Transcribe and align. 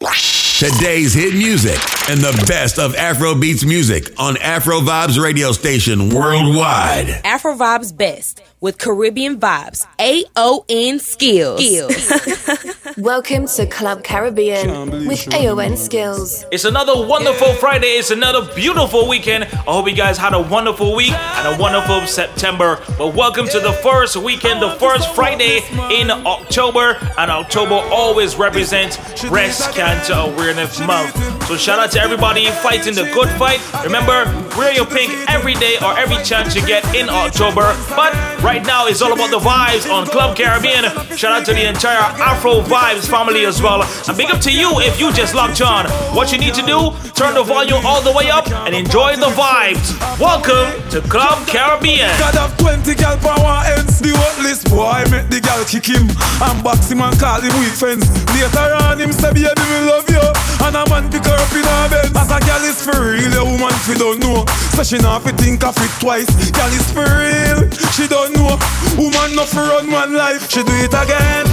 you 0.00 0.45
Today's 0.58 1.12
hit 1.12 1.34
music 1.34 1.78
and 2.08 2.18
the 2.18 2.32
best 2.48 2.78
of 2.78 2.94
Afro 2.94 3.34
beats 3.34 3.62
music 3.62 4.18
on 4.18 4.38
Afro 4.38 4.80
Vibes 4.80 5.22
radio 5.22 5.52
station 5.52 6.08
worldwide. 6.08 7.10
Afro 7.24 7.54
Vibes 7.54 7.94
Best 7.94 8.40
with 8.58 8.78
Caribbean 8.78 9.38
Vibes. 9.38 9.86
AON 9.98 10.98
Skills. 10.98 11.62
Skills. 11.62 12.86
Welcome 12.96 13.46
to 13.48 13.66
Club 13.66 14.02
Caribbean 14.02 15.06
with 15.06 15.30
AON 15.34 15.76
Skills. 15.76 16.46
It's 16.50 16.64
another 16.64 17.06
wonderful 17.06 17.52
Friday. 17.56 17.88
It's 17.88 18.10
another 18.10 18.50
beautiful 18.54 19.06
weekend. 19.06 19.44
I 19.44 19.56
hope 19.58 19.86
you 19.86 19.94
guys 19.94 20.16
had 20.16 20.32
a 20.32 20.40
wonderful 20.40 20.96
week 20.96 21.12
and 21.12 21.54
a 21.54 21.60
wonderful 21.60 22.06
September. 22.06 22.82
But 22.96 23.14
welcome 23.14 23.46
to 23.48 23.60
the 23.60 23.74
first 23.74 24.16
weekend, 24.16 24.62
the 24.62 24.70
first 24.76 25.14
Friday 25.14 25.60
in 25.92 26.10
October. 26.10 26.96
And 27.18 27.30
October 27.30 27.74
always 27.92 28.36
represents 28.36 28.96
Breast 29.28 29.74
Cancer 29.74 30.14
Awareness 30.14 30.45
Month. 30.46 31.42
So 31.48 31.56
shout 31.56 31.80
out 31.80 31.90
to 31.90 32.00
everybody 32.00 32.46
fighting 32.62 32.94
the 32.94 33.10
good 33.12 33.28
fight. 33.30 33.58
Remember, 33.82 34.24
wear 34.56 34.72
your 34.72 34.86
pink 34.86 35.12
every 35.28 35.54
day 35.54 35.76
or 35.78 35.98
every 35.98 36.22
chance 36.22 36.54
you 36.54 36.64
get 36.64 36.84
in 36.94 37.08
October. 37.08 37.74
But 37.96 38.14
Right 38.46 38.64
now, 38.64 38.86
it's 38.86 39.02
all 39.02 39.12
about 39.12 39.30
the 39.30 39.40
vibes 39.40 39.90
on 39.90 40.06
Club 40.06 40.36
Caribbean. 40.36 40.84
Shout 41.16 41.32
out 41.32 41.44
to 41.46 41.52
the 41.52 41.66
entire 41.66 41.98
Afro 41.98 42.60
Vibes 42.60 43.08
family 43.08 43.44
as 43.44 43.60
well. 43.60 43.82
And 44.06 44.16
big 44.16 44.30
up 44.30 44.40
to 44.42 44.52
you 44.52 44.78
if 44.80 45.00
you 45.00 45.12
just 45.12 45.34
locked 45.34 45.60
on. 45.62 45.86
What 46.14 46.30
you 46.30 46.38
need 46.38 46.54
to 46.54 46.62
do, 46.62 46.92
turn 47.14 47.34
the 47.34 47.42
volume 47.42 47.84
all 47.84 48.02
the 48.02 48.12
way 48.12 48.30
up 48.30 48.48
and 48.52 48.72
enjoy 48.72 49.16
the 49.16 49.32
vibes. 49.34 49.98
Welcome 50.20 50.78
to 50.90 51.00
Club 51.08 51.44
Caribbean. 51.48 52.12
God 52.20 52.34
have 52.34 52.56
20 52.58 52.94
gal 52.94 53.16
power 53.18 53.64
ends. 53.66 53.98
The 53.98 54.12
worthless 54.12 54.62
boy 54.62 55.02
make 55.10 55.28
the 55.28 55.40
gal 55.40 55.64
kick 55.64 55.86
him 55.86 56.06
and 56.06 56.62
box 56.62 56.90
him 56.90 57.00
and 57.00 57.18
call 57.18 57.40
him 57.40 57.50
weak 57.58 57.72
fence. 57.72 58.06
Later 58.30 58.76
on, 58.84 59.00
him 59.00 59.12
say, 59.12 59.32
baby, 59.32 59.50
love 59.90 60.08
you. 60.08 60.35
And 60.64 60.76
a 60.76 60.84
man 60.90 61.10
pick 61.10 61.24
her 61.24 61.36
up 61.36 61.52
in 61.52 61.64
her 61.64 61.88
bed. 61.88 62.10
As 62.16 62.30
a 62.30 62.38
gal 62.40 62.62
is 62.64 62.80
for 62.82 62.96
real, 62.96 63.32
a 63.38 63.44
woman 63.44 63.76
fi 63.86 63.94
don't 63.94 64.20
know. 64.20 64.44
So 64.74 64.82
she 64.82 64.98
not 64.98 65.22
fi 65.22 65.32
think 65.32 65.64
of 65.64 65.76
it 65.78 65.92
twice. 66.00 66.30
Gal 66.50 66.72
is 66.72 66.88
for 66.92 67.06
real, 67.06 67.70
she 67.94 68.06
don't 68.06 68.32
know. 68.34 68.58
Woman 68.96 69.36
no 69.36 69.44
for 69.44 69.64
run 69.64 69.90
one 69.90 70.14
life. 70.14 70.50
She 70.50 70.62
do 70.62 70.74
it 70.82 70.94
again. 70.94 71.46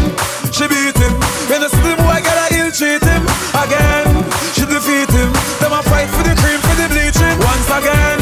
She 0.53 0.67
beat 0.69 0.93
him. 0.97 1.13
When 1.49 1.61
the 1.65 1.69
slim 1.69 1.97
boy 1.97 2.21
get 2.21 2.37
a 2.37 2.47
ill 2.61 2.71
treat 2.71 3.01
him 3.01 3.23
again. 3.57 4.05
She 4.53 4.65
defeat 4.69 5.09
him. 5.09 5.33
Them 5.57 5.73
a 5.73 5.81
fight 5.81 6.09
for 6.13 6.21
the 6.21 6.37
cream 6.37 6.61
for 6.61 6.75
the 6.77 6.87
bleaching. 6.93 7.37
Once 7.41 7.69
again, 7.73 8.21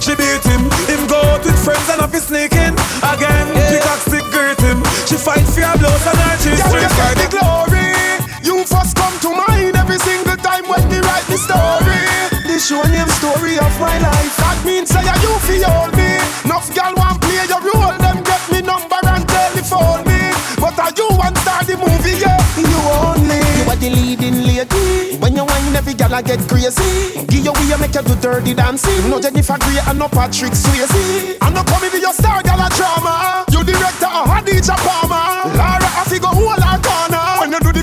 she 0.00 0.16
beat 0.16 0.44
him. 0.48 0.64
Him 0.88 1.06
go 1.06 1.20
out 1.20 1.44
with 1.44 1.58
friends 1.60 1.84
and 1.92 2.00
up 2.00 2.12
his 2.12 2.24
sneaking 2.24 2.72
again. 3.04 3.46
Yeah. 3.52 3.76
Pick 3.76 3.84
stick 4.08 4.24
greet 4.32 4.60
him. 4.64 4.80
She 5.04 5.16
fight 5.20 5.44
for 5.44 5.60
her 5.60 5.76
blows 5.76 6.06
and 6.08 6.16
her 6.16 6.36
cheese. 6.40 6.64
Yeah, 6.64 6.88
yeah, 6.88 7.14
the 7.20 7.26
glory. 7.28 7.92
You 8.40 8.64
first 8.64 8.96
come 8.96 9.12
to 9.20 9.30
mind 9.36 9.55
every 9.86 9.98
single 10.02 10.36
time 10.42 10.66
when 10.66 10.82
we 10.90 10.98
write 10.98 11.22
the 11.30 11.38
story. 11.38 12.02
This 12.42 12.66
show 12.66 12.82
name 12.90 13.06
story 13.22 13.54
of 13.54 13.70
my 13.78 13.94
life. 14.02 14.34
That 14.42 14.58
means 14.66 14.90
say 14.90 15.06
you 15.22 15.32
feel 15.46 15.62
all 15.70 15.86
me. 15.94 16.18
Enough 16.42 16.74
gal 16.74 16.90
want 16.98 17.22
play 17.22 17.46
your 17.46 17.62
role. 17.62 17.94
Them 18.02 18.18
get 18.26 18.42
me 18.50 18.66
number 18.66 18.98
and 19.06 19.22
telephone 19.22 20.02
me. 20.10 20.34
But 20.58 20.74
are 20.82 20.90
you 20.90 21.06
want 21.14 21.38
start 21.38 21.70
the 21.70 21.78
movie? 21.78 22.18
Yeah, 22.18 22.34
you 22.58 22.80
only. 22.98 23.38
You 23.38 23.70
are 23.70 23.78
the 23.78 23.90
leading 23.94 24.42
lady. 24.42 25.22
When 25.22 25.38
you 25.38 25.46
whine, 25.46 25.76
every 25.78 25.94
gal 25.94 26.14
I 26.14 26.22
get 26.22 26.42
crazy. 26.50 27.22
Give 27.30 27.46
your 27.46 27.54
way, 27.54 27.78
make 27.78 27.94
you 27.94 28.02
do 28.02 28.14
dirty 28.18 28.54
dancing. 28.58 29.06
No 29.06 29.22
Jennifer 29.22 29.54
Grey 29.62 29.78
and 29.86 29.98
no 30.02 30.08
Patrick 30.10 30.58
Swayze. 30.58 31.38
I'm 31.38 31.54
not 31.54 31.66
coming 31.70 31.94
to 31.94 31.98
your 32.02 32.12
star 32.12 32.42
gal 32.42 32.58
a 32.58 32.66
drama. 32.74 33.46
You 33.54 33.62
director 33.62 34.10
a 34.10 34.26
Adidja 34.34 34.74
Palmer. 34.82 35.54
Lara, 35.54 35.86
I 35.94 36.02
figure 36.10 36.34
who 36.34 36.50
all 36.50 36.78
corner. 36.82 37.22
When 37.38 37.54
you 37.54 37.60
do 37.62 37.75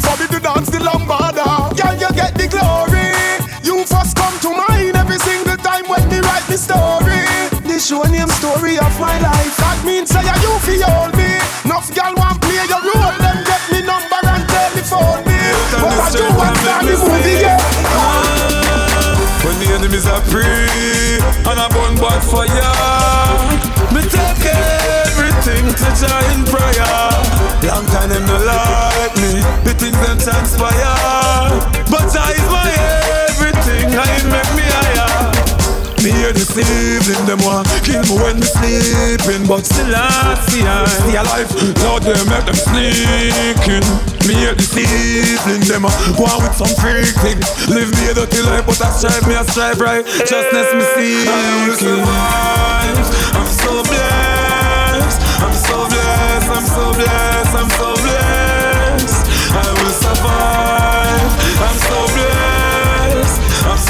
story 8.54 8.78
of 8.78 8.94
my 9.00 9.18
life. 9.20 9.58
That 9.58 9.82
means 9.86 10.10
say 10.10 10.22
you 10.22 10.54
feel 10.62 11.10
me. 11.18 11.42
Enough 11.66 11.90
gal 11.94 12.14
want 12.16 12.42
play 12.42 12.62
your 12.70 12.82
role. 12.82 13.16
Them 13.18 13.38
get 13.46 13.64
me 13.72 13.82
number 13.82 14.22
and 14.22 14.46
telephone 14.46 15.22
me. 15.26 15.42
But 15.82 15.98
I 15.98 16.08
do 16.14 16.24
want 16.38 16.58
start 16.62 16.86
the 16.86 16.96
movie, 17.02 17.42
yeah. 17.42 17.58
When 19.44 19.56
the 19.60 19.70
enemies 19.74 20.06
are 20.08 20.22
free 20.30 21.20
and 21.50 21.58
I 21.60 21.68
burn 21.74 21.98
bad 21.98 22.22
fire, 22.24 22.78
me 23.92 24.02
take 24.08 24.46
everything 24.46 25.66
to 25.74 25.88
giant 25.98 26.46
prayer. 26.48 27.10
Long 27.64 27.86
time 27.88 28.10
them 28.10 28.26
no 28.28 28.38
like 28.44 29.16
me, 29.18 29.42
the 29.66 29.74
things 29.74 30.00
them 30.04 30.18
transpire. 30.20 30.94
But 31.90 32.12
I 32.16 32.32
is 32.38 32.48
my 32.52 32.70
everything, 32.70 33.03
Evening, 36.54 37.26
them 37.26 37.42
want 37.42 37.66
kill 37.82 38.06
me 38.06 38.14
when 38.22 38.38
me 38.38 38.46
sleeping 38.46 39.48
But 39.50 39.66
still 39.66 39.90
I 39.90 40.38
see 40.46 40.62
I 40.62 40.86
stay 40.86 41.18
alive 41.18 41.50
Lord, 41.82 42.04
they 42.04 42.14
make 42.30 42.46
them 42.46 42.54
sneaking. 42.54 43.82
Me 44.30 44.38
the 44.54 44.86
evening, 44.86 45.66
them 45.66 45.82
go 46.14 46.24
on 46.30 46.46
with 46.46 46.54
some 46.54 46.70
freak 46.78 47.10
thing. 47.26 47.42
Live 47.74 47.90
me 47.98 48.08
a 48.08 48.14
dirty 48.14 48.42
life, 48.46 48.66
but 48.66 48.80
I 48.82 48.92
strive, 48.92 49.28
me 49.28 49.34
I 49.34 49.44
strive 49.44 49.82
right. 49.82 50.06
Justness 50.06 50.70
me 50.78 50.86
see 50.94 51.26
survive. 51.76 53.02
I'm 53.34 53.50
so 53.50 53.84
blessed 53.84 55.22
I'm 55.42 55.54
so 55.54 55.88
blessed, 55.90 56.50
I'm 56.50 56.66
so 56.66 56.94
blessed, 56.94 57.56
I'm 57.56 57.70
so 57.70 57.94
blessed 57.96 58.33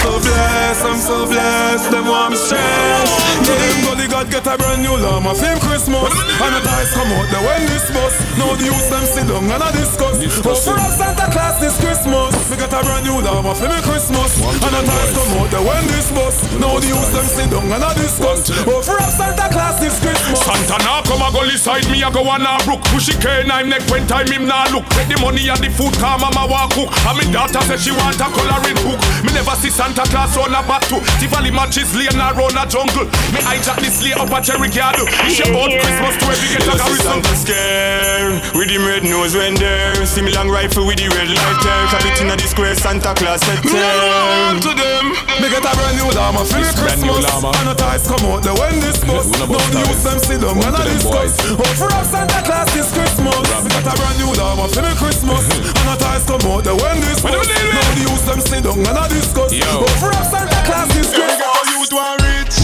so 0.03 0.19
blessed, 0.19 0.83
I'm 0.83 0.99
so 0.99 1.17
blessed. 1.25 1.91
Them 1.91 2.05
want 2.11 2.35
me 2.35 2.37
stressed. 2.37 3.47
To 3.47 3.51
them 3.55 3.77
gully 3.87 4.07
God 4.11 4.27
get 4.29 4.45
a 4.45 4.55
brand 4.59 4.83
new 4.83 4.95
llama 4.99 5.31
for 5.33 5.47
him 5.47 5.59
Christmas. 5.63 6.11
And 6.11 6.51
the 6.51 6.61
ties 6.67 6.91
come 6.91 7.11
out 7.15 7.27
the 7.31 7.39
when 7.39 7.63
this 7.71 7.87
bus. 7.95 8.13
Now 8.35 8.51
the 8.59 8.67
youth 8.67 8.89
them 8.91 9.05
sit 9.07 9.25
down 9.31 9.47
and 9.47 9.63
I 9.63 9.71
discuss. 9.71 10.19
Oh, 10.43 10.55
for 10.55 10.75
us 10.75 10.99
Santa 10.99 11.27
Claus 11.31 11.55
this 11.63 11.79
Christmas. 11.79 12.35
We 12.51 12.59
get 12.59 12.73
a 12.75 12.79
brand 12.83 13.07
new 13.07 13.23
llama 13.23 13.55
for 13.55 13.71
me 13.71 13.79
Christmas. 13.87 14.31
And 14.43 14.73
the 14.75 14.81
ties 14.83 15.11
come 15.15 15.31
out 15.39 15.49
the 15.49 15.59
when 15.63 15.83
this 15.87 16.11
bus. 16.11 16.35
Now 16.59 16.75
the 16.79 16.87
youth 16.91 17.11
them 17.15 17.27
sit 17.27 17.47
down 17.47 17.71
and 17.71 17.83
I 17.83 17.91
discuss. 17.95 18.51
Oh, 18.67 18.83
for 18.83 18.99
us 18.99 19.15
Santa 19.15 19.47
Claus 19.55 19.79
this 19.79 19.95
Christmas. 20.03 20.43
Santa 20.43 20.77
now 20.83 20.99
come 21.07 21.23
a 21.23 21.31
gully 21.31 21.55
side 21.55 21.87
me 21.87 22.03
a 22.03 22.11
go 22.11 22.27
on 22.27 22.43
a 22.43 22.59
brook. 22.67 22.83
Pushy 22.91 23.15
cane 23.23 23.47
I'm 23.47 23.71
neck 23.71 23.87
when 23.87 24.03
time 24.07 24.27
him 24.27 24.45
nah 24.51 24.67
look. 24.75 24.83
Take 24.91 25.07
the 25.07 25.17
money 25.23 25.47
and 25.47 25.63
the 25.63 25.71
food 25.71 25.95
come 25.95 26.19
mama 26.19 26.43
walk 26.51 26.75
cook. 26.75 26.91
And 27.07 27.15
me 27.17 27.25
daughter 27.31 27.63
say 27.63 27.77
she 27.79 27.91
want 27.95 28.19
a 28.19 28.27
coloring 28.27 28.79
book. 28.83 28.99
Me 29.23 29.31
never 29.31 29.55
see 29.55 29.69
Santa 29.69 29.92
Claus 30.01 30.33
on 30.41 30.49
a 30.49 30.61
bat 30.65 30.81
to 30.89 30.97
Tivoli 31.21 31.53
matches 31.53 31.93
lay 31.93 32.09
and 32.09 32.17
around 32.17 32.57
a 32.57 32.65
jungle. 32.65 33.05
Me 33.29 33.39
hijack 33.45 33.77
this 33.77 34.01
lay 34.01 34.13
up 34.17 34.33
a 34.33 34.41
cherry 34.41 34.69
garden. 34.73 35.05
It's 35.29 35.37
your 35.37 35.53
about 35.53 35.69
Christmas 35.69 36.17
to 36.17 36.25
every 36.33 36.49
get 36.49 36.65
a 36.65 36.73
garrison. 36.73 37.21
Santa 37.21 37.35
scare 37.37 38.41
with 38.57 38.73
him 38.73 38.85
red 38.89 39.05
nose 39.05 39.37
when 39.37 39.53
there. 39.53 39.93
See 40.09 40.25
me 40.25 40.33
long 40.33 40.49
rifle 40.49 40.89
with 40.89 40.97
the 40.97 41.09
red 41.13 41.29
light 41.29 41.59
there 41.61 41.85
Clap 41.93 42.05
it 42.09 42.17
in 42.21 42.27
the 42.33 42.37
square 42.49 42.73
Santa 42.73 43.13
Claus 43.13 43.41
set 43.45 43.61
there 43.61 44.57
to 44.57 44.71
them. 44.73 45.13
Me 45.37 45.47
get 45.53 45.61
a 45.61 45.71
brand 45.77 45.95
new 46.01 46.09
llama 46.09 46.41
for 46.41 46.57
me 46.57 46.69
Christmas. 46.73 47.21
And 47.29 47.67
the 47.69 47.75
ties 47.77 48.09
come 48.09 48.25
out 48.33 48.41
the 48.41 48.53
when 48.57 48.81
this 48.81 48.97
bus 49.05 49.29
Now 49.37 49.45
the 49.45 49.77
youth 49.77 50.01
them 50.01 50.17
sit 50.17 50.41
down 50.41 50.57
and 50.57 50.73
I 50.73 50.83
discuss 50.89 51.37
Oh 51.53 51.61
for 51.77 51.89
us 51.93 52.09
Santa 52.09 52.41
Claus 52.41 52.69
this 52.73 52.89
Christmas. 52.89 53.45
Me 53.61 53.69
get 53.69 53.85
a 53.85 53.93
brand 53.93 54.17
new 54.17 54.33
llama 54.33 54.65
for 54.73 54.81
me 54.81 54.93
Christmas. 54.97 55.45
And 55.83 55.87
the 55.89 55.95
ties 55.99 56.23
come 56.25 56.41
out 56.49 56.63
the 56.63 56.73
when 56.73 56.97
this 57.01 57.21
bus 57.21 57.45
Now 57.45 57.89
the 57.93 58.01
youth 58.01 58.25
them 58.25 58.39
sit 58.41 58.63
down 58.63 58.79
and 58.79 58.97
I 58.97 59.07
discuss 59.09 59.51
Oh 59.83 59.91
for 59.99 60.11
us 60.15 60.31
Santa 60.31 60.59
Claus 60.63 60.87
this 60.95 61.11
Christmas 61.11 61.43
Every 61.43 61.43
ghetto 61.43 61.75
youth 61.75 61.91
want 61.91 62.23
rich. 62.23 62.55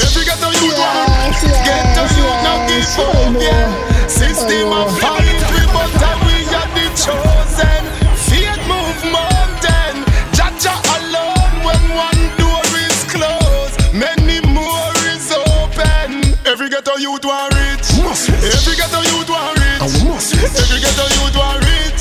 Every 0.00 0.24
ghetto 0.24 0.48
youth 0.64 0.80
want 0.80 1.12
rich. 1.20 1.44
Ghetto 1.44 2.04
youth 2.16 2.40
not 2.40 2.60
give 2.64 2.88
up, 3.04 3.12
oh, 3.12 3.36
yeah. 3.36 3.68
System 4.08 4.72
of 4.72 4.88
oh, 4.88 4.96
fight 4.96 5.40
we 5.52 5.60
but 5.76 5.92
we 6.24 6.36
are 6.56 6.68
the 6.72 6.86
chosen. 6.96 7.82
Faith 8.16 8.64
move 8.64 9.00
mountain. 9.12 10.08
Jaja 10.32 10.72
alone 10.96 11.52
when 11.68 11.82
one 11.92 12.22
door 12.40 12.64
is 12.80 12.98
closed 13.12 13.76
Many 13.92 14.40
more 14.48 14.96
is 15.12 15.28
open. 15.52 16.32
Every 16.48 16.68
ghetto 16.72 16.96
youth 16.96 17.24
want 17.28 17.52
rich. 17.60 17.92
Every 18.40 18.72
ghetto 18.80 19.04
youth 19.04 19.28
want 19.28 19.60
rich. 19.60 20.00
Every 20.32 20.80
ghetto 20.80 21.04
youth 21.12 21.36
want 21.36 21.60
rich. 21.60 22.00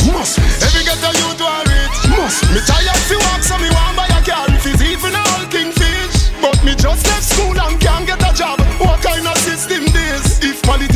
Every 0.63 0.83
ghetto 0.87 1.11
youth 1.19 1.41
want 1.43 1.67
rich. 1.67 1.99
Me 2.53 2.59
tired 2.63 3.02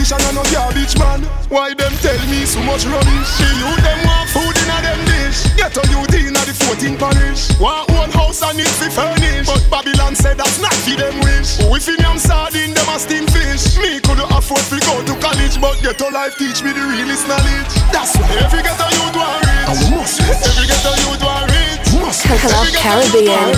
politician 0.08 0.24
are 0.28 0.44
no 0.44 0.44
garbage 0.52 0.96
man. 1.00 1.22
Why 1.50 1.74
them 1.74 1.92
tell 2.00 2.20
me 2.28 2.46
so 2.46 2.62
much 2.64 2.86
rubbish? 2.86 3.30
The 3.40 3.48
youth 3.60 3.84
them 3.84 4.00
want 4.08 4.30
food 4.30 4.56
in 4.56 4.70
a 4.72 4.78
them 4.82 5.02
dish. 5.06 5.44
Get 5.56 5.76
a 5.76 5.84
youth 5.92 6.14
in 6.16 6.36
a 6.36 6.42
the 6.48 6.56
14 6.56 6.98
parish. 6.98 7.52
Want 7.60 7.90
own 7.92 8.12
house 8.12 8.42
and 8.44 8.60
it 8.60 8.72
fi 8.80 8.90
furnish. 8.90 9.48
But 9.48 9.64
Babylon 9.70 10.16
said 10.16 10.38
that's 10.38 10.60
not 10.60 10.74
fi 10.74 10.96
them 10.96 11.20
wish. 11.20 11.58
Who 11.60 11.76
if 11.76 11.88
in 11.88 12.00
yam 12.00 12.18
sardine 12.18 12.74
them 12.74 12.88
a 12.88 13.00
steam 13.00 13.28
fish. 13.28 13.76
Me 13.78 14.00
could 14.00 14.20
afford 14.32 14.64
to 14.72 14.80
go 14.88 15.04
to 15.04 15.14
college 15.20 15.60
But 15.60 15.76
ghetto 15.84 16.10
life 16.12 16.36
teach 16.38 16.64
me 16.64 16.72
the 16.72 16.84
realest 16.88 17.28
knowledge. 17.28 17.72
That's 17.92 18.16
why 18.16 18.32
every 18.40 18.64
ghetto 18.64 18.88
youth 18.88 19.16
want 19.16 19.44
rich. 19.44 20.24
Every 20.24 20.68
ghetto 20.68 20.94
youth 21.04 21.24
want 21.24 21.52
rich. 21.52 21.88
Must 22.00 22.24
Club 22.24 22.68
Caribbean. 22.80 23.52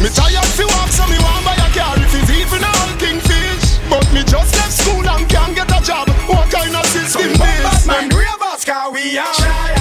Me 0.00 0.08
tired 0.08 0.50
fi 0.56 0.64
walk, 0.64 0.88
so 0.88 1.04
me 1.08 1.18
want 1.20 1.47
kind 6.50 6.74
of 6.74 6.86
system 6.86 7.32
this? 7.32 7.86
Man, 7.86 8.08
boss, 8.38 8.64
car 8.64 8.90
we 8.90 9.18
are 9.18 9.77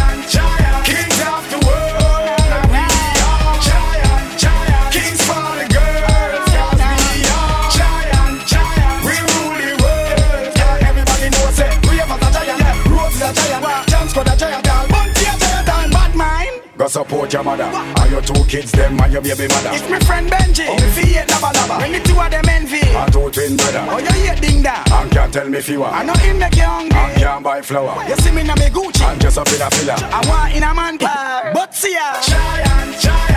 Go 16.88 17.04
support 17.04 17.34
your 17.34 17.44
mother 17.44 17.66
and 17.66 18.12
your 18.12 18.22
two 18.22 18.46
kids, 18.46 18.72
them 18.72 18.98
and 19.02 19.12
your 19.12 19.22
baby 19.22 19.46
mother. 19.50 19.72
It's 19.74 19.90
my 19.90 20.00
friend 20.00 20.32
Benji. 20.32 20.68
Oh. 20.70 20.76
Me 20.96 21.12
hate 21.12 21.30
lava 21.30 21.52
lava. 21.54 21.82
When 21.82 21.92
the 21.92 22.00
two 22.00 22.18
of 22.18 22.32
them 22.32 22.48
envy. 22.48 22.80
And 22.80 23.12
two 23.12 23.30
twin 23.30 23.58
brother. 23.58 23.86
Oh, 23.92 23.98
you 23.98 24.08
hate 24.08 24.42
ding 24.42 24.64
da. 24.64 24.84
And 24.94 25.12
can't 25.12 25.34
tell 25.34 25.50
me 25.50 25.58
if 25.58 25.68
you 25.68 25.84
are. 25.84 25.92
I 25.92 26.06
know 26.06 26.14
him 26.14 26.40
make 26.40 26.56
you 26.56 26.64
hungry. 26.64 26.98
And 26.98 27.22
can't 27.22 27.44
buy 27.44 27.62
flour. 27.62 28.08
You 28.08 28.16
see 28.16 28.32
me 28.32 28.44
na 28.44 28.56
me 28.56 28.70
Gucci. 28.72 29.04
And 29.04 29.20
just 29.20 29.38
a 29.38 29.44
filler. 29.44 29.96
I 30.00 30.24
want 30.30 30.56
in 30.56 30.64
a 30.64 30.74
man 30.74 30.98
car. 30.98 31.52
Mm. 31.52 31.54
But 31.56 31.76
see 31.76 31.92
ya. 31.92 32.22
Giant, 32.22 33.02
giant, 33.02 33.37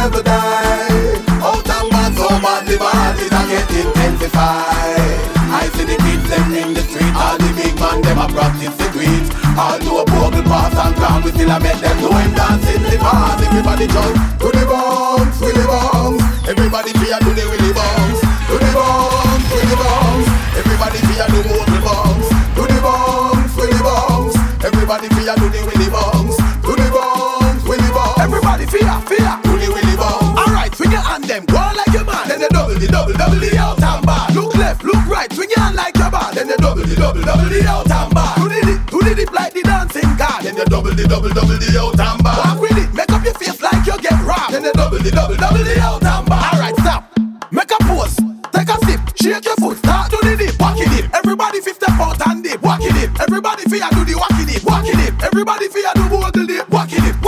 never 0.00 0.22
die. 0.22 1.20
Out 1.44 1.68
and 1.68 1.88
bad, 1.92 2.12
so 2.16 2.28
bad 2.40 2.64
the 2.64 2.76
body 2.80 3.26
that 3.28 3.44
get 3.52 3.68
intensified. 3.68 5.20
I 5.52 5.68
see 5.76 5.84
the 5.84 5.96
kids 6.00 6.24
them 6.24 6.48
in 6.56 6.72
the 6.72 6.82
street, 6.88 7.12
all 7.12 7.36
the 7.36 7.50
big 7.52 7.76
man 7.76 8.00
them 8.00 8.16
a 8.16 8.26
practice 8.32 8.72
the. 8.80 9.28
All 9.60 9.76
do 9.76 10.00
a 10.00 10.04
bubble 10.08 10.44
pass 10.48 10.72
and 10.72 10.94
crown, 10.96 11.20
we 11.20 11.30
still 11.36 11.52
a 11.52 11.60
make 11.60 11.76
them 11.84 11.96
know 12.00 12.16
him 12.16 12.32
dance 12.32 12.64
in 12.72 12.80
the 12.80 12.96
bars. 12.96 13.44
Everybody 13.44 13.86
jump 13.92 14.16
to 14.40 14.48
the 14.48 14.64
bounce, 14.64 15.36
willy 15.36 15.64
bounce. 15.68 16.22
Everybody 16.48 16.92
fear 16.96 17.20
do 17.20 17.30
the 17.36 17.44
willy 17.44 17.72
bounce, 17.76 18.20
to 18.24 18.56
the 18.56 18.70
bounce, 18.72 19.44
willy 19.52 19.76
bounce. 19.76 20.28
Everybody 20.56 20.98
fear 21.04 21.26
do 21.28 21.38
Bogle 21.44 21.80
bounce, 21.84 22.28
to 22.56 22.62
the 22.64 22.78
bounce, 22.80 23.52
willy 23.52 23.80
bounce. 23.84 24.36
Everybody 24.64 25.08
fear 25.12 25.34
do 25.36 25.46
the 25.52 25.60
willy 25.68 25.88
bounce, 25.92 26.36
to 26.40 26.72
the 26.72 26.88
bounce. 26.88 27.20
Everybody 28.20 28.64
fear, 28.66 28.96
fear, 29.10 29.49
them, 31.30 31.44
go 31.46 31.62
like 31.78 31.92
your 31.94 32.04
man. 32.04 32.26
Then 32.26 32.40
they 32.40 32.50
double 32.50 32.74
the 32.74 32.88
double, 32.88 33.14
double 33.14 33.38
the 33.38 33.56
out 33.56 33.78
and 33.78 34.06
back. 34.06 34.34
Look 34.34 34.54
left, 34.56 34.82
look 34.82 35.06
right, 35.06 35.30
swing 35.32 35.50
your 35.54 35.62
hand 35.62 35.76
like 35.76 35.96
your 35.96 36.10
man. 36.10 36.34
Then 36.34 36.48
they 36.48 36.56
double 36.58 36.82
the 36.82 36.96
double, 36.96 37.22
double 37.22 37.46
the 37.46 37.60
out 37.70 37.86
and 37.86 38.10
back. 38.14 38.34
Do 38.36 38.48
the 38.50 38.58
dip, 38.66 38.80
do 38.90 38.98
the 38.98 39.14
dip 39.14 39.30
like 39.32 39.54
the 39.54 39.62
dancing 39.62 40.10
car. 40.18 40.42
Then 40.42 40.56
they 40.58 40.66
double 40.66 40.90
the 40.90 41.06
double, 41.06 41.30
double 41.30 41.54
the 41.54 41.70
out 41.78 41.94
and 41.94 42.18
back. 42.24 42.36
Walk 42.42 42.60
with 42.60 42.82
it, 42.82 42.90
make 42.94 43.12
up 43.14 43.22
your 43.22 43.34
face 43.34 43.62
like 43.62 43.86
you 43.86 43.96
get 44.02 44.18
robbed. 44.26 44.54
Then 44.54 44.62
they 44.66 44.74
double 44.74 44.98
the 44.98 45.10
double, 45.10 45.38
double 45.38 45.62
the 45.62 45.78
out 45.78 46.02
and 46.02 46.26
back. 46.26 46.52
Alright, 46.52 46.76
stop. 46.82 47.02
Make 47.54 47.70
a 47.70 47.78
pose, 47.86 48.18
take 48.50 48.70
a 48.70 48.76
sip, 48.86 49.00
shake 49.14 49.46
your 49.46 49.58
foot, 49.62 49.78
start 49.78 50.10
to 50.10 50.18
the 50.26 50.34
dip, 50.34 50.58
walk 50.58 50.82
it 50.82 50.90
dip. 50.90 51.14
Everybody 51.14 51.60
fifth 51.62 51.78
step 51.78 51.94
out 52.02 52.18
and 52.26 52.42
dip, 52.42 52.58
walk 52.62 52.82
it 52.82 52.94
dip. 52.98 53.10
Everybody 53.22 53.62
fear 53.70 53.86
do 53.94 54.02
the 54.02 54.18
walk 54.18 54.34
it 54.34 54.50
dip, 54.50 54.62
walk 54.66 54.82
it 54.82 54.98
dip. 54.98 55.14
Everybody 55.22 55.68
fear 55.70 55.94
do 55.94 56.10
bogle 56.10 56.46
dip, 56.46 56.66
walk 56.70 56.90
it 56.90 57.02
dip, 57.06 57.19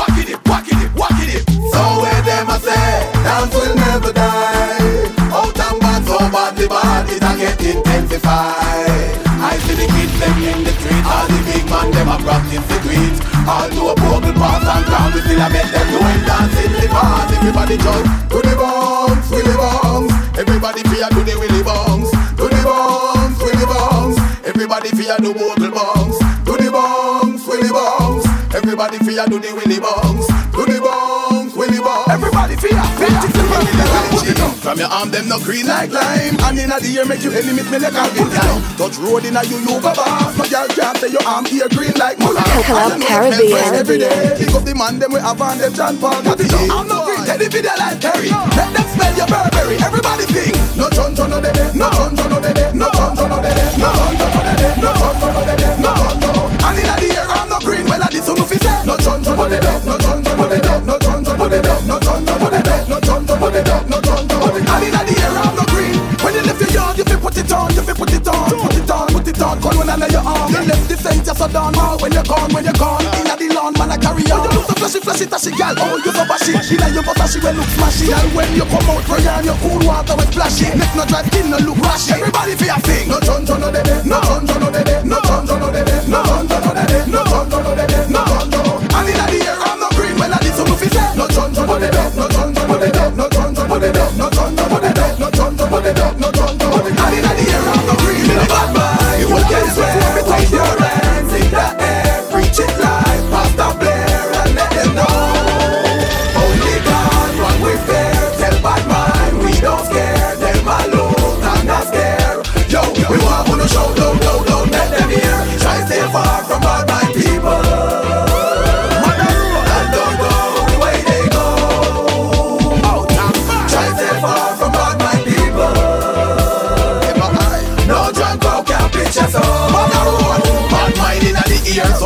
dance 3.42 3.54
will 3.54 3.74
never 3.74 4.12
die. 4.12 5.10
Out 5.34 5.58
and 5.58 5.80
bad, 5.80 6.04
so 6.06 6.18
bad 6.30 6.56
the 6.56 6.68
bad 6.68 7.08
it 7.10 7.22
a 7.22 7.32
get 7.38 7.60
intensified. 7.62 9.18
I 9.42 9.58
see 9.66 9.74
the 9.74 9.86
kids 9.90 10.14
them 10.20 10.38
in 10.42 10.64
the 10.64 10.72
street, 10.78 11.04
all 11.04 11.26
the 11.26 11.38
big 11.50 11.64
man 11.66 11.90
them 11.90 12.08
a 12.08 12.16
practice 12.22 12.66
the 12.70 12.78
greet. 12.86 13.16
All 13.42 13.68
do 13.70 13.82
a 13.90 13.94
vocal 13.98 14.34
pass 14.38 14.62
and 14.62 14.84
crown, 14.86 15.10
we 15.14 15.20
still 15.26 15.42
a 15.42 15.48
make 15.50 15.70
them 15.74 15.86
know 15.90 16.06
him 16.06 16.22
dance 16.22 16.56
in 16.62 16.72
the 16.78 16.86
bars. 16.86 17.30
Everybody 17.34 17.76
jump 17.82 18.06
to 18.30 18.38
the 18.38 18.54
bounce, 18.54 19.26
willy 19.30 19.56
bounce. 19.58 20.12
Everybody 20.38 20.82
fear 20.86 21.08
do 21.10 21.20
the 21.26 21.34
willy 21.34 21.62
bounce, 21.66 22.10
to 22.38 22.46
the 22.46 22.60
bounce, 22.62 23.38
willy 23.42 23.66
bounce. 23.66 24.18
Everybody 24.46 24.90
fear 24.94 25.16
do 25.18 25.34
Bogle 25.34 25.70
bounce, 25.74 26.18
to 26.46 26.52
the 26.54 26.70
bounce, 26.70 27.42
willy 27.46 27.70
bounce. 27.74 28.26
Everybody 28.54 28.98
fear 29.02 29.26
do 29.26 29.38
the 29.42 29.50
willy 29.50 29.80
bounce, 29.82 30.21
From 34.62 34.78
your 34.78 34.88
arm, 34.88 35.10
them 35.10 35.28
no 35.28 35.38
green 35.42 35.66
like 35.66 35.90
lime. 35.90 36.38
And 36.46 36.58
in 36.58 36.70
the 36.70 36.88
year, 36.88 37.04
make 37.04 37.22
you 37.22 37.32
enemies 37.32 37.68
me 37.68 37.78
like 37.82 37.92
a 37.92 38.06
good 38.14 38.30
time. 38.30 38.62
Touch 38.78 38.96
road 39.02 39.24
in 39.26 39.36
a 39.36 39.42
you, 39.44 39.58
you 39.58 39.80
baba. 39.82 40.32
No 40.38 40.44
girl 40.46 40.68
can't 40.70 40.96
say 40.96 41.10
your 41.10 41.24
arm 41.26 41.44
here 41.44 41.68
green 41.68 41.92
like 41.98 42.18
mullah. 42.22 42.46
Club 42.62 43.00
Caribbean. 43.02 43.74
Every 43.74 43.98
day, 43.98 44.38
pick 44.38 44.54
up 44.54 44.62
the 44.64 44.74
man, 44.74 44.98
them 44.98 45.12
we 45.12 45.20
have 45.20 45.40
on 45.42 45.58
them 45.58 45.74
John 45.74 45.98
Paul. 45.98 46.22
I'm 46.22 46.86
no 46.86 47.04
green, 47.04 47.26
tell 47.26 47.38
the 47.38 47.48
video 47.50 47.74
like 47.76 47.98
Terry. 48.00 48.30
Let 48.30 48.70
them 48.70 48.86
smell 48.94 49.14
your 49.18 49.26
Burberry. 49.26 49.76
Everybody 49.82 50.24
sing. 50.30 50.54
No 50.78 50.88
chon 50.90 51.14
chon 51.14 51.28
no 51.28 51.40
de 51.40 51.52
de, 51.52 51.74
no 51.76 51.90
chon 51.90 52.16
chon 52.16 52.30
no 52.30 52.40
de 52.40 52.54
de, 52.54 52.72
no 52.72 52.88
chon 52.94 53.16
chon 53.16 53.28
no 53.28 53.42
de 53.42 53.50
de, 53.50 53.64
no 53.76 53.90
chon 53.92 54.14
chon 54.16 54.30
no 54.32 54.42
de 54.46 54.54
de, 54.56 54.68
no 54.80 54.90
chon 54.94 55.14
chon 55.20 55.32
no 55.34 55.42
de 55.42 55.54
de, 55.58 55.82
no 55.82 55.90
chon 55.94 56.21
flashy, 75.28 75.50
flashy, 75.50 75.58
gal. 75.58 75.74
Oh, 75.78 75.96
you 75.98 76.12
so 76.12 76.24
bashy. 76.24 76.74
Inna 76.74 76.88
your 76.90 77.02
butt, 77.02 77.28
she 77.30 77.38
will 77.38 77.54
look 77.54 77.66
smashy. 77.76 78.10
And 78.12 78.34
when 78.34 78.54
you 78.54 78.64
come 78.64 78.90
out, 78.90 79.02
pray 79.04 79.26
on 79.26 79.44
your 79.44 79.54
cool 79.62 79.78
water 79.86 80.16
with 80.16 80.32
splashy. 80.32 80.66
Make 80.76 80.94
no 80.94 81.04
drive, 81.06 81.26
skin 81.26 81.50
no 81.50 81.58
look 81.58 81.78
rashy. 81.78 82.12
Everybody 82.12 82.54
feel 82.56 82.74
a 82.74 82.80
thing. 82.80 83.08
No 83.08 83.20
chon 83.20 83.46
chon 83.46 83.60
no 83.60 83.70
dede, 83.70 84.04
no 84.06 84.20
chon 84.22 84.46
chon 84.46 84.60
no 84.60 84.70
dede, 84.70 85.04
no 85.04 85.18
chon 85.22 85.46
chon 85.46 85.60
no 85.60 85.70
dede, 85.70 86.08
no 86.08 86.22
chon 86.22 86.48
chon 86.48 86.60
no 86.62 86.72
dede, 86.74 87.06
no 87.06 87.22
chon 87.24 87.50
chon 87.50 87.62
no 87.62 87.72
dede, 87.76 88.10
no 88.10 88.20
chon 88.24 88.50
chon. 88.50 88.66
And 88.92 89.08
inna 89.08 89.26
the 89.30 89.38
air, 89.46 89.58
I'm 89.60 89.78
no 89.80 89.88
green 89.94 90.16
when 90.18 90.32
I 90.32 90.38
did 90.38 90.54
so 90.54 90.64
no 90.64 90.74
fi 90.76 90.88
say. 90.88 91.16
No 91.16 91.26
chon 91.28 91.54
chon 91.54 91.66
no 91.66 91.78
dede, 91.78 92.02
no 92.16 92.26
chon 92.28 92.54
chon 92.54 92.66
no 92.68 92.76
dede, 92.78 93.02
no 93.16 93.28
chon 93.28 93.54
chon 93.54 93.68
no 93.68 93.78
dede, 93.78 94.04
no 94.18 94.26
chon 94.30 94.56
chon 94.56 94.68
no 94.70 94.78
dede, 94.80 95.06
no 95.18 95.30
chon 95.30 95.56
chon 95.56 95.70
no 95.70 95.80
dede, 95.80 96.02
no 96.02 96.10
chon 96.10 96.18
chon. 96.18 96.31
And 96.31 96.31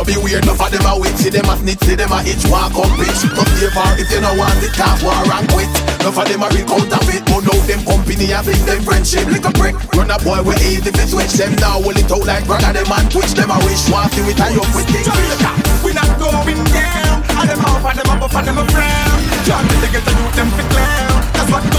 be 0.07 0.15
weird. 0.23 0.47
Enough 0.47 0.63
of 0.63 0.71
them 0.71 0.87
a 0.87 0.95
witch, 0.95 1.19
see 1.19 1.29
them 1.29 1.45
a 1.51 1.55
snitch, 1.59 1.83
see 1.83 1.99
them 1.99 2.15
a 2.15 2.23
itch. 2.23 2.47
Walk 2.47 2.71
up 2.71 2.87
bitch, 2.95 3.27
come 3.35 3.51
here 3.59 3.69
far 3.75 3.91
if 3.99 4.07
you 4.07 4.23
no 4.23 4.31
want 4.39 4.63
it, 4.63 4.71
can't 4.71 4.97
war 5.03 5.19
and 5.19 5.47
quit. 5.51 5.67
Enough 5.99 6.17
of 6.17 6.25
them 6.25 6.43
a 6.43 6.47
real 6.55 6.65
counterfeit, 6.65 7.23
but 7.27 7.43
now 7.43 7.59
them 7.67 7.81
company 7.83 8.31
and 8.31 8.43
think 8.47 8.63
them 8.63 8.81
friendship. 8.87 9.27
Little 9.27 9.51
prick, 9.59 9.75
run 9.93 10.09
a 10.09 10.17
boy 10.23 10.39
we 10.47 10.55
easy 10.63 10.89
to 10.89 11.03
switch 11.05 11.35
them 11.35 11.51
now. 11.59 11.83
Will 11.83 11.99
it 11.99 12.07
out 12.07 12.23
like 12.23 12.47
brother 12.47 12.71
them 12.71 12.87
and 12.87 13.07
twitch 13.11 13.35
them 13.35 13.51
a 13.51 13.57
wish. 13.67 13.83
Want 13.91 14.09
to 14.15 14.23
it 14.23 14.39
and 14.39 14.55
you 14.55 14.63
quit 14.71 14.87
it. 14.95 15.05
We 15.83 15.91
not 15.91 16.15
going 16.15 16.63
down. 16.71 17.19
And 17.37 17.49
them 17.51 17.61
off 17.69 17.85
and 17.85 17.99
them 17.99 18.09
up, 18.09 18.33
and 18.33 18.47
them 18.47 18.57
a 18.57 18.65
frown. 18.65 19.19
Get 19.45 19.61
to 19.61 19.87
get 19.91 20.03
the 20.07 20.13
youth 20.15 20.35
them 20.35 20.49
fi 20.55 20.63
clown. 20.73 21.21
That's 21.37 21.51
what 21.51 21.76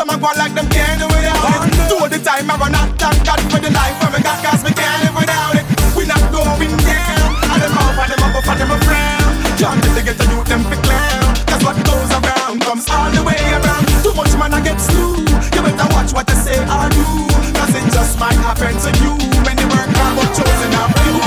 Some 0.00 0.08
a 0.08 0.16
go 0.16 0.32
like 0.32 0.56
them 0.56 0.64
can't 0.72 0.96
do 0.96 1.04
without 1.12 1.60
it. 1.60 1.76
Two 1.84 2.00
the 2.08 2.16
time 2.24 2.48
I 2.48 2.56
run 2.56 2.72
out, 2.72 2.88
thank 2.96 3.20
God 3.20 3.36
for 3.52 3.60
the 3.60 3.68
life 3.68 4.00
where 4.00 4.16
we 4.16 4.24
got 4.24 4.40
cause 4.40 4.64
we 4.64 4.72
can't 4.72 4.96
live 5.04 5.12
without 5.12 5.60
it. 5.60 5.68
We 5.92 6.08
not 6.08 6.24
going 6.32 6.72
down. 6.88 7.28
And 7.52 7.60
them 7.60 7.76
off 7.76 8.00
and 8.00 8.08
them 8.08 8.24
up, 8.24 8.48
and 8.48 8.58
them 8.64 8.72
a 8.72 8.78
frown. 8.80 9.28
Can't 9.60 9.76
get 9.84 9.92
to 9.92 10.00
get 10.00 10.16
the 10.16 10.24
youth 10.32 10.48
them 10.48 10.64
fi 10.72 10.80
clown. 10.80 11.28
Cause 11.52 11.60
what 11.68 11.76
goes 11.84 12.08
around 12.16 12.64
comes 12.64 12.88
all 12.88 13.12
the 13.12 13.20
way 13.28 13.36
around. 13.52 13.84
Too 14.00 14.16
much 14.16 14.32
man 14.40 14.56
I 14.56 14.64
get 14.64 14.80
slew. 14.80 15.20
You 15.20 15.60
better 15.68 15.88
watch 15.92 16.16
what 16.16 16.24
they 16.24 16.38
say 16.48 16.56
or 16.56 16.88
do. 16.96 17.04
Cause 17.60 17.76
it 17.76 17.84
just 17.92 18.16
might 18.16 18.40
happen 18.40 18.72
to 18.72 18.90
you. 19.04 19.12
When 19.44 19.52
you 19.60 19.68
work 19.68 19.92
hard 20.00 20.16
but 20.16 20.32
chosen 20.32 20.80
of 20.80 20.96
you. 21.04 21.20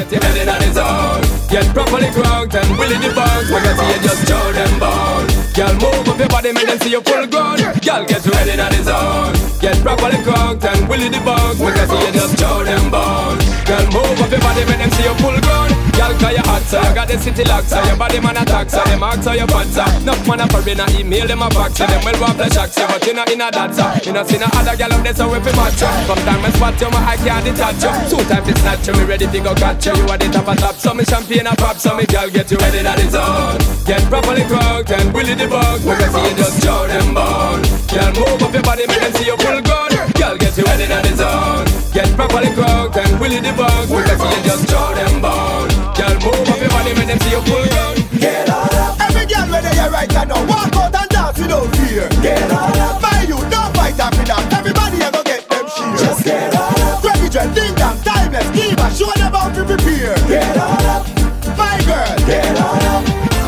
Get 0.00 0.08
your 0.08 0.24
head 0.24 0.36
in 0.40 0.48
on 0.48 0.64
his 0.64 0.80
own. 0.80 1.20
Get 1.52 1.68
properly 1.76 2.08
cranked 2.08 2.56
and 2.56 2.72
willy 2.80 2.96
the 3.04 3.12
bugs. 3.12 3.52
When 3.52 3.68
you 3.68 4.00
just 4.00 4.24
show 4.24 4.48
them 4.56 4.80
bone. 4.80 5.33
Girl, 5.54 5.72
move 5.74 6.08
up 6.08 6.18
your 6.18 6.26
body, 6.26 6.52
make 6.52 6.66
them 6.66 6.80
see 6.80 6.90
you 6.90 7.00
full 7.00 7.28
grown. 7.28 7.58
Girl, 7.58 8.04
get 8.06 8.26
ready 8.26 8.60
on 8.60 8.72
his 8.74 8.88
own. 8.88 9.32
Get 9.60 9.78
properly 9.82 10.20
cranked 10.24 10.64
and 10.64 10.88
willy 10.88 11.08
the 11.08 11.20
bugs. 11.20 11.60
When 11.60 11.76
you 11.76 11.86
see 11.86 12.06
you 12.06 12.12
just 12.12 12.40
show 12.40 12.64
them 12.64 12.90
bone. 12.90 13.38
Girl, 13.64 13.86
move 13.94 14.20
up 14.20 14.30
your 14.32 14.40
body, 14.40 14.64
make 14.64 14.78
them 14.78 14.90
see 14.90 15.04
you 15.04 15.14
full 15.22 15.38
grown. 15.40 15.83
Girl, 15.94 16.10
cause 16.18 16.34
you 16.34 16.42
hot, 16.42 16.62
so 16.66 16.82
you 16.82 16.94
got 16.94 17.06
the 17.06 17.16
city 17.18 17.44
lock, 17.44 17.64
so 17.64 17.78
your 17.86 17.96
body 17.96 18.18
man 18.18 18.36
attack, 18.36 18.68
so 18.68 18.82
them 18.84 19.02
ask 19.02 19.22
how 19.22 19.32
you 19.32 19.46
fat, 19.46 19.68
so 19.70 19.84
Enough 20.02 20.26
man 20.26 20.40
a 20.42 20.46
foreign 20.50 20.80
a 20.80 20.86
email 20.98 21.26
them 21.26 21.42
a 21.42 21.48
box, 21.54 21.78
so 21.78 21.86
them 21.86 22.02
well 22.02 22.18
want 22.20 22.34
flash 22.34 22.56
axe, 22.56 22.74
but 22.74 23.06
you 23.06 23.14
not 23.14 23.30
in 23.30 23.40
a 23.40 23.46
that, 23.50 23.70
so 23.70 23.86
You 24.02 24.12
know 24.12 24.26
see 24.26 24.38
no 24.38 24.50
other 24.58 24.74
girl 24.74 24.92
up 24.92 25.02
there, 25.06 25.14
so 25.14 25.30
if 25.30 25.46
you 25.46 25.54
match 25.54 25.78
you. 25.78 25.90
From 26.10 26.18
time 26.26 26.42
I 26.42 26.50
spot 26.50 26.80
you, 26.80 26.90
my 26.90 26.98
eye 26.98 27.20
can't 27.22 27.44
detach 27.46 27.78
you. 27.78 27.92
Two 28.10 28.20
times 28.26 28.46
to 28.50 28.54
snatch 28.58 28.86
you, 28.88 28.94
me 28.98 29.04
ready 29.06 29.26
to 29.30 29.38
go 29.38 29.54
catch 29.54 29.86
you. 29.86 29.94
You 29.94 30.06
are 30.10 30.18
the 30.18 30.28
top 30.34 30.48
of 30.50 30.58
top, 30.58 30.74
so 30.74 30.90
me 30.94 31.04
champagne 31.04 31.46
a 31.46 31.54
pop, 31.54 31.76
so 31.78 31.94
me 31.94 32.04
girl 32.10 32.28
get 32.28 32.50
you 32.50 32.58
ready 32.58 32.82
that 32.82 32.98
is 32.98 33.14
on 33.14 33.58
Get 33.86 34.02
properly 34.10 34.42
cooked 34.50 34.90
and 34.90 35.14
willy 35.14 35.34
the 35.38 35.46
bug, 35.46 35.78
we 35.86 35.94
can 35.94 36.10
see 36.10 36.26
you 36.26 36.34
just 36.34 36.58
show 36.58 36.90
them 36.90 37.14
bone. 37.14 37.62
Girl, 37.94 38.10
move 38.18 38.42
up 38.42 38.52
your 38.52 38.64
body, 38.66 38.84
make 38.90 38.98
them 38.98 39.12
see 39.14 39.30
you 39.30 39.36
full 39.38 39.62
gun 39.62 39.90
Girl, 40.18 40.34
get 40.36 40.58
you 40.58 40.64
ready 40.64 40.86
that 40.90 41.06
is 41.06 41.20
on 41.22 41.64
Get 41.94 42.10
properly 42.18 42.50
cooked 42.58 42.98
and 42.98 43.20
willy 43.20 43.38
the 43.38 43.52
bug, 43.54 43.86
we 43.86 44.02
can 44.02 44.18
see 44.18 44.32
you 44.34 44.42
just 44.42 44.66
show 44.66 44.90
them 44.94 45.22
bone 45.22 45.73
Girl, 45.94 46.10
move 46.26 46.48
up 46.50 46.58
your 46.58 46.68
body, 46.70 46.92
make 46.98 47.06
them 47.06 47.18
see 47.20 47.30
you 47.30 47.42
full 47.46 47.62
gun 47.70 47.94
Get 48.18 48.50
on 48.50 48.66
up. 48.74 48.98
Every 48.98 49.26
girl 49.30 49.46
where 49.46 49.62
they 49.62 49.78
are 49.78 49.90
right 49.90 50.10
now, 50.10 50.42
walk 50.50 50.74
out 50.74 50.90
and 50.90 51.08
dance 51.08 51.38
without 51.38 51.70
fear. 51.76 52.08
Get 52.18 52.50
on 52.50 52.78
up. 52.82 53.00
My 53.00 53.22
you 53.22 53.38
don't 53.46 53.70
fight 53.78 53.94
after 54.02 54.26
that. 54.26 54.42
Everybody 54.58 54.98
ever 55.06 55.22
get 55.22 55.46
them 55.48 55.66
sheer. 55.70 55.94
Just 56.02 56.24
get 56.24 56.50
on 56.50 56.74
up. 56.82 57.00
Greggy 57.00 57.28
Dread, 57.30 57.54
Ding 57.54 57.74
Dong, 57.78 57.94
Timeless, 58.02 58.50
Diva, 58.50 58.90
show 58.90 59.12
them 59.14 59.32
how 59.38 59.54
to 59.54 59.62
prepare. 59.62 60.18
Get 60.26 60.58
on 60.58 60.82
up. 60.90 61.06
My 61.54 61.78
girl. 61.86 62.10
Get 62.26 62.58
on 62.58 62.82
up. 62.90 63.02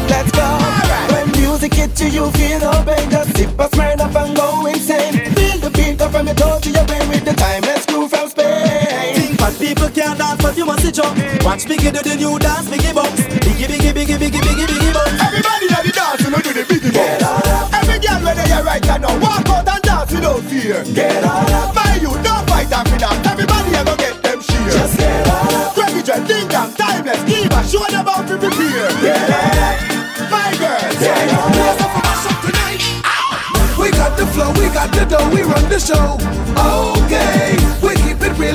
Let's 0.06 0.30
go. 0.30 0.46
Alright. 0.46 1.10
When 1.10 1.26
music 1.34 1.74
hits 1.74 2.00
you, 2.00 2.08
you 2.14 2.30
feel 2.38 2.60
no 2.62 2.70
pain. 2.86 3.10
Just 3.10 3.36
sip 3.36 3.58
a 3.58 3.66
Smirnoff 3.74 4.14
and 4.14 4.36
go 4.38 4.66
insane. 4.70 5.34
Feel 5.34 5.58
the 5.66 5.70
beat 5.74 6.00
up 6.00 6.12
from 6.14 6.26
your 6.26 6.36
toe 6.36 6.60
to 6.62 6.70
your 6.70 6.86
brain 6.86 7.08
with 7.10 7.24
the 7.24 7.34
timeless 7.34 7.65
but 10.46 10.56
you 10.56 10.64
must 10.64 10.82
see 10.82 10.92
jump. 10.92 11.18
Watch 11.42 11.66
Biggie 11.66 11.90
do 11.90 12.00
the 12.06 12.14
new 12.14 12.38
dance, 12.38 12.68
Biggie 12.70 12.94
bumps. 12.94 13.22
Biggie, 13.42 13.66
Biggie, 13.66 13.90
Biggie, 13.90 14.14
Biggie, 14.14 14.42
Biggie, 14.46 14.66
Biggie 14.70 14.92
bumps. 14.94 15.18
Everybody 15.18 15.66
at 15.74 15.82
the 15.82 15.92
dance, 15.92 16.22
you 16.22 16.30
know 16.30 16.38
do 16.38 16.52
the 16.54 16.62
biggie 16.62 16.92
Get 16.94 17.22
up. 17.22 17.74
Every 17.74 17.98
girl 17.98 18.20
where 18.22 18.36
they 18.38 18.52
are 18.54 18.62
right 18.62 18.84
now, 18.86 19.18
walk 19.18 19.48
out 19.50 19.66
and 19.66 19.82
dance 19.82 20.12
without 20.12 20.42
fear. 20.46 20.84
Get 20.94 21.24
on 21.24 21.50
up. 21.50 21.74
My 21.74 21.98
you 21.98 22.14
don't 22.22 22.46
fight 22.46 22.70
after 22.70 22.98
that. 23.02 23.26
Everybody 23.26 23.74
ever 23.74 23.96
get 23.98 24.22
them 24.22 24.40
sheer. 24.40 24.70
Just 24.70 24.98
get 24.98 25.26
on 25.26 25.50
up. 25.50 25.74
Greggy 25.74 26.02
Dread, 26.06 26.22
Ding 26.30 26.46
Dong, 26.46 26.70
Timeless, 26.78 27.22
Diva, 27.26 27.60
show 27.66 27.82
them 27.90 28.06
how 28.06 28.22
to 28.22 28.34
prepare. 28.38 28.90
Get 29.02 29.26
on 29.26 29.58
up. 29.66 30.30
My 30.30 30.54
girl. 30.62 30.94
Get 31.02 31.26
on 31.34 31.58
up. 31.58 31.96
We 33.76 33.90
got 33.90 34.16
the 34.16 34.26
flow, 34.26 34.50
we 34.54 34.66
got 34.72 34.90
the 34.94 35.04
dough, 35.04 35.28
we 35.30 35.42
run 35.42 35.68
the 35.68 35.78
show. 35.78 36.16
Okay, 36.56 37.55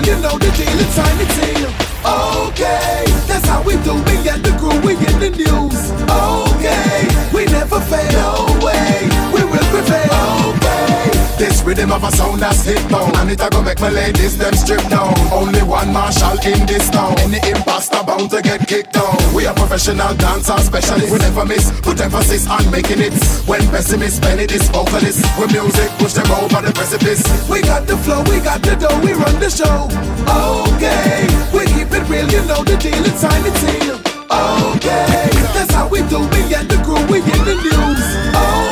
real, 0.01 0.15
you 0.15 0.21
know 0.21 0.37
the 0.37 0.51
deal, 0.57 0.79
it's 0.79 0.95
time 0.95 1.17
to 1.17 1.25
team. 1.35 1.67
Okay, 2.03 3.05
that's 3.27 3.47
how 3.47 3.61
we 3.63 3.73
do, 3.83 3.93
we 3.93 4.23
get 4.23 4.43
the 4.43 4.51
groove, 4.59 4.83
we 4.83 4.95
get 4.95 5.19
the 5.19 5.29
news. 5.29 5.91
Okay, 6.09 7.07
we 7.33 7.45
never 7.45 7.79
fail, 7.79 8.11
no 8.13 8.65
way, 8.65 9.07
we 9.33 9.43
will 9.43 9.67
prevail. 9.69 10.09
Okay, 10.55 11.11
This 11.37 11.61
rhythm 11.63 11.91
of 11.91 12.03
a 12.03 12.11
sound 12.11 12.41
that's 12.41 12.63
hit 12.63 12.87
down 12.89 13.15
And 13.17 13.31
it 13.31 13.41
a 13.41 13.49
go 13.49 13.61
make 13.61 13.79
my 13.79 13.89
ladies 13.89 14.37
them 14.37 14.53
strip 14.53 14.81
down 14.89 15.20
Only 15.31 15.63
one 15.63 15.93
marshal 15.93 16.37
in 16.45 16.65
this 16.65 16.89
town 16.89 17.17
Any 17.19 17.39
imposter 17.49 18.03
bound 18.03 18.29
to 18.31 18.41
get 18.41 18.67
kicked 18.67 18.93
down 18.93 19.15
We 19.33 19.47
are 19.47 19.55
professional 19.55 20.13
dancer 20.15 20.57
specialists 20.59 21.11
We 21.11 21.19
never 21.19 21.45
miss, 21.45 21.71
put 21.81 21.99
emphasis 22.01 22.47
on 22.49 22.69
making 22.69 22.99
it 22.99 23.13
When 23.47 23.61
pessimists 23.69 24.19
penny 24.19 24.45
this 24.45 24.67
vocalist 24.69 25.23
With 25.39 25.51
music 25.51 25.89
push 25.99 26.13
them 26.13 26.29
over 26.31 26.61
the 26.61 26.71
precipice 26.73 27.23
we 27.49 27.61
got 27.61 27.87
the 27.87 27.97
flow, 27.97 28.23
we 28.23 28.39
got 28.39 28.61
the 28.61 28.75
dough, 28.75 28.99
we 29.03 29.13
run 29.13 29.39
the 29.39 29.49
show. 29.49 29.87
Okay, 30.27 31.27
we 31.51 31.65
keep 31.73 31.91
it 31.91 32.07
real, 32.07 32.27
you 32.31 32.41
know 32.47 32.63
the 32.63 32.77
deal, 32.77 33.03
it's 33.03 33.21
time 33.21 33.43
to 33.43 33.51
team. 33.59 33.99
Okay, 34.31 35.27
that's 35.53 35.73
how 35.73 35.87
we 35.87 35.99
do, 36.07 36.19
we 36.19 36.47
get 36.49 36.69
the 36.69 36.79
groove, 36.83 37.09
we 37.09 37.19
get 37.19 37.43
the 37.43 37.55
news. 37.55 38.03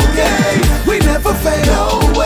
Okay, 0.07 0.61
we 0.87 0.99
never 0.99 1.33
fail, 1.33 1.65
no 1.65 2.19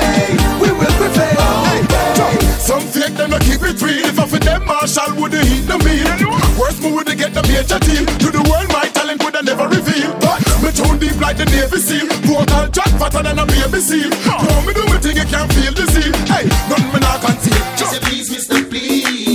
Some 2.73 2.89
fake 2.89 3.13
them 3.13 3.29
to 3.29 3.37
keep 3.37 3.61
it 3.61 3.79
real. 3.85 4.01
If 4.01 4.17
I 4.17 4.25
for 4.25 4.39
them 4.39 4.65
Marshall 4.65 5.13
would 5.21 5.31
have 5.33 5.45
hit 5.45 5.67
the 5.69 5.77
meal? 5.85 6.09
Worst 6.57 6.81
move 6.81 6.95
would 6.95 7.05
get 7.05 7.31
the 7.31 7.43
major 7.45 7.77
team 7.77 8.01
To 8.17 8.33
the 8.33 8.41
world 8.49 8.65
my 8.73 8.89
talent 8.89 9.23
would 9.23 9.35
have 9.35 9.45
never 9.45 9.69
reveal 9.69 10.09
But 10.17 10.41
me 10.57 10.73
tune 10.73 10.97
deep 10.97 11.21
like 11.21 11.37
the 11.37 11.45
Navy 11.45 11.77
SEAL. 11.77 12.09
Portal 12.25 12.65
jack 12.73 12.89
fatter 12.97 13.21
than 13.21 13.37
a 13.37 13.45
baby 13.45 13.77
seal. 13.77 14.09
No 14.25 14.65
me 14.65 14.73
do 14.73 14.81
me 14.89 14.97
thing 14.97 15.17
you 15.21 15.27
can't 15.29 15.53
feel 15.53 15.69
the 15.69 15.85
seal 15.85 16.17
Hey, 16.25 16.49
none 16.65 16.89
me 16.89 16.97
not 16.97 17.21
conceal. 17.21 17.61
Just 17.77 17.93
said, 17.93 18.01
please, 18.01 18.33
Mr. 18.33 18.67
Please. 18.67 19.32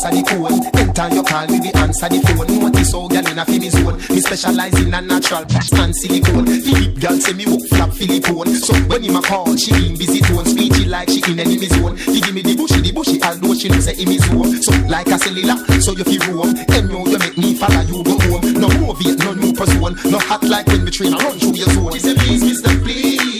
answer 0.00 0.16
the 0.16 0.24
phone. 0.30 0.64
Every 0.80 0.92
time 0.94 1.12
you 1.12 1.22
call 1.22 1.46
me, 1.46 1.60
we 1.60 1.70
answer 1.76 2.08
the 2.08 2.20
phone. 2.24 2.48
What 2.60 2.76
is 2.78 2.94
all 2.94 3.08
girl 3.08 3.26
in 3.26 3.38
a 3.38 3.44
feel 3.44 3.60
me 3.60 3.70
zone? 3.70 3.96
Me 4.08 4.20
specialize 4.20 4.76
in 4.80 4.94
a 4.94 5.00
natural 5.00 5.44
and 5.44 5.94
silicone. 5.94 6.46
Philip 6.46 7.00
girl 7.00 7.16
say 7.20 7.32
me 7.32 7.44
walk 7.46 7.60
flap 7.68 7.90
Philippone. 7.90 8.48
So 8.56 8.72
when 8.88 9.02
him 9.02 9.16
a 9.16 9.22
call, 9.22 9.56
she 9.56 9.72
in 9.74 9.96
busy 9.96 10.20
tone, 10.20 10.44
speechy 10.44 10.88
like 10.88 11.10
she 11.10 11.20
in 11.28 11.40
enemy 11.40 11.68
zone. 11.68 11.96
He 11.96 12.20
give 12.20 12.34
me 12.34 12.42
the 12.42 12.56
bushy, 12.56 12.80
the 12.80 12.92
bushy, 12.92 13.20
although 13.22 13.54
she 13.54 13.68
knows 13.68 13.84
say 13.84 13.96
in 14.00 14.08
his 14.08 14.24
zone. 14.24 14.56
So 14.62 14.72
like 14.88 15.08
a 15.08 15.18
cellular, 15.18 15.58
so 15.80 15.92
you 15.92 16.04
feel 16.04 16.24
roam. 16.32 16.56
And 16.56 16.88
know 16.88 17.04
you 17.04 17.18
make 17.18 17.36
me 17.36 17.54
follow 17.54 17.84
you 17.84 18.00
go 18.04 18.16
home. 18.24 18.46
No 18.56 18.68
movie, 18.80 19.12
no 19.20 19.34
new 19.36 19.52
person, 19.52 19.96
no 20.08 20.18
hot 20.18 20.42
like 20.44 20.66
when 20.68 20.84
we 20.84 20.90
train 20.90 21.14
I 21.14 21.18
run 21.20 21.38
through 21.38 21.60
your 21.60 21.68
zone. 21.68 21.92
He 21.92 22.00
say 22.00 22.14
please, 22.14 22.42
Mister, 22.44 22.72
please. 22.80 23.39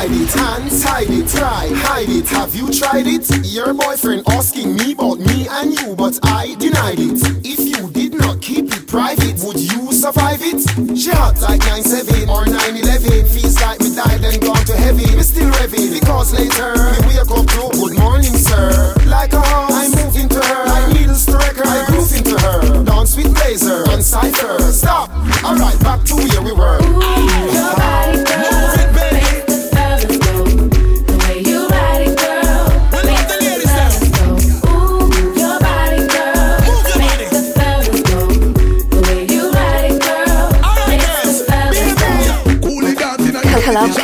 hide 0.00 0.12
it, 0.12 0.32
hands 0.32 0.82
hide 0.82 1.10
it, 1.10 1.28
try, 1.28 1.68
hide 1.84 2.08
it. 2.08 2.28
Have 2.28 2.54
you 2.54 2.72
tried 2.72 3.06
it? 3.06 3.28
Your 3.44 3.74
boyfriend 3.74 4.22
asking 4.28 4.76
me 4.76 4.92
about 4.92 5.18
me 5.18 5.46
and 5.50 5.78
you, 5.78 5.94
but 5.94 6.18
I 6.22 6.54
denied 6.56 6.98
it. 6.98 7.20
If 7.44 7.60
you 7.60 7.90
did 7.92 8.14
not 8.14 8.40
keep 8.40 8.72
it 8.72 8.86
private, 8.88 9.36
would 9.44 9.60
you 9.60 9.92
survive 9.92 10.40
it? 10.40 10.64
She 10.96 11.10
hot 11.10 11.40
like 11.42 11.60
9-7 11.60 12.32
or 12.32 12.44
9-11. 12.48 13.28
Feels 13.28 13.60
like 13.60 13.80
we 13.80 13.94
died 13.94 14.24
and 14.24 14.40
gone 14.40 14.64
to 14.72 14.76
heaven. 14.76 15.04
We 15.04 15.22
still 15.22 15.50
revving 15.60 15.92
because 16.00 16.32
later 16.32 16.72
we 17.04 17.12
wake 17.12 17.28
up 17.28 17.44
to 17.44 17.68
good 17.76 17.98
morning, 18.00 18.32
sir. 18.32 18.94
Like 19.04 19.34
a 19.34 19.40
horse, 19.44 19.76
I 19.76 19.84
move 20.00 20.16
into 20.16 20.40
her. 20.40 20.64
Like 20.64 20.96
needle 20.96 21.14
striker, 21.14 21.66
I 21.66 21.84
groove 21.92 22.12
into 22.16 22.40
her. 22.40 22.84
Dance 22.84 23.16
with 23.16 23.36
laser 23.44 23.84
and 23.90 24.02
cipher. 24.02 24.60
Stop. 24.72 25.10
All 25.44 25.56
right, 25.56 25.78
back 25.80 26.04
to 26.08 26.14
where 26.16 26.40
we 26.40 26.52
were. 26.52 26.79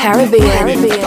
Caribbean. 0.07 0.47
Caribbean. 0.53 1.06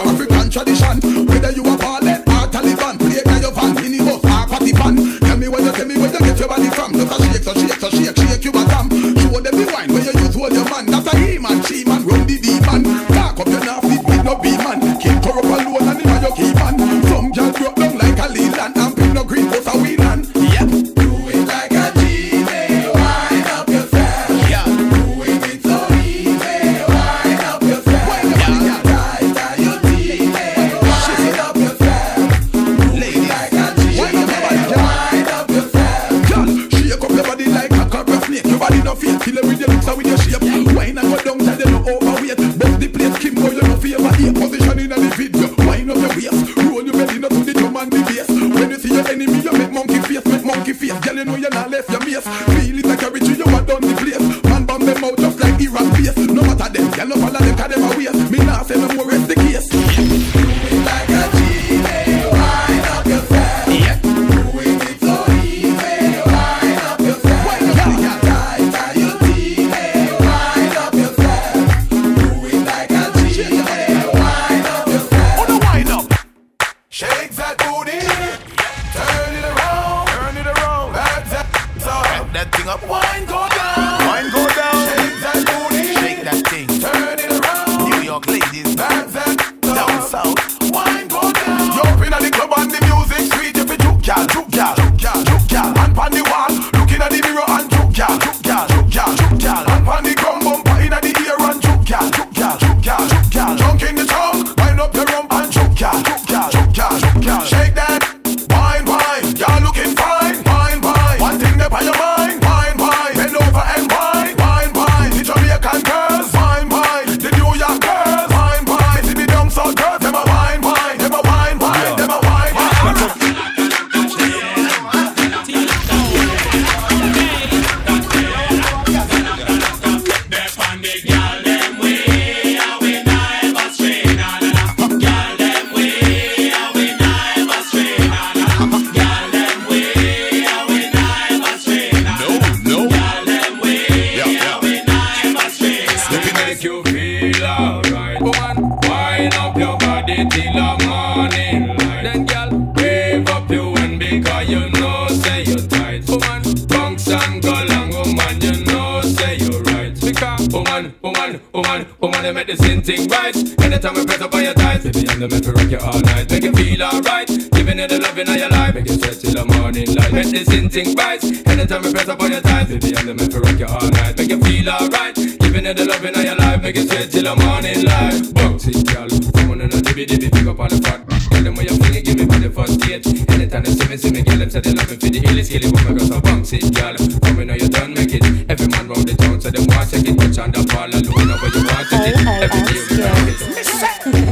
them 183.69 183.77
Simmons 183.77 184.05
in 184.05 184.13
the 184.13 184.21
gallop, 184.21 184.51
so 184.51 184.61
they 184.61 184.73
loving 184.73 184.99
for 184.99 185.09
the 185.09 185.19
illest 185.21 185.49
Killing 185.51 185.73
woman 185.73 185.97
cause 185.97 186.11
I 186.11 186.19
bumps 186.19 186.53
it, 186.53 186.63
y'all 186.77 186.97
Come 186.97 187.47
know 187.47 187.53
you 187.53 187.69
done 187.69 187.93
make 187.93 188.13
it. 188.13 188.23
Every 188.49 188.67
man 188.67 188.87
round 188.87 189.07
the 189.07 189.15
town, 189.15 189.41
so 189.41 189.49
them 189.49 189.65
want 189.69 189.89
take 189.89 190.07
it. 190.07 190.15
Watch 190.17 190.37
on 190.39 190.51
the 190.51 190.61
ball, 190.65 190.89
I 190.89 190.99
know 191.01 191.37
where 191.37 191.53
you 191.53 191.63
want 191.65 191.85
take 191.89 192.09
it. 192.09 192.25
Every 192.25 192.61
day 192.65 192.81
we 192.89 192.95
rock 193.03 193.27
it. 193.29 193.39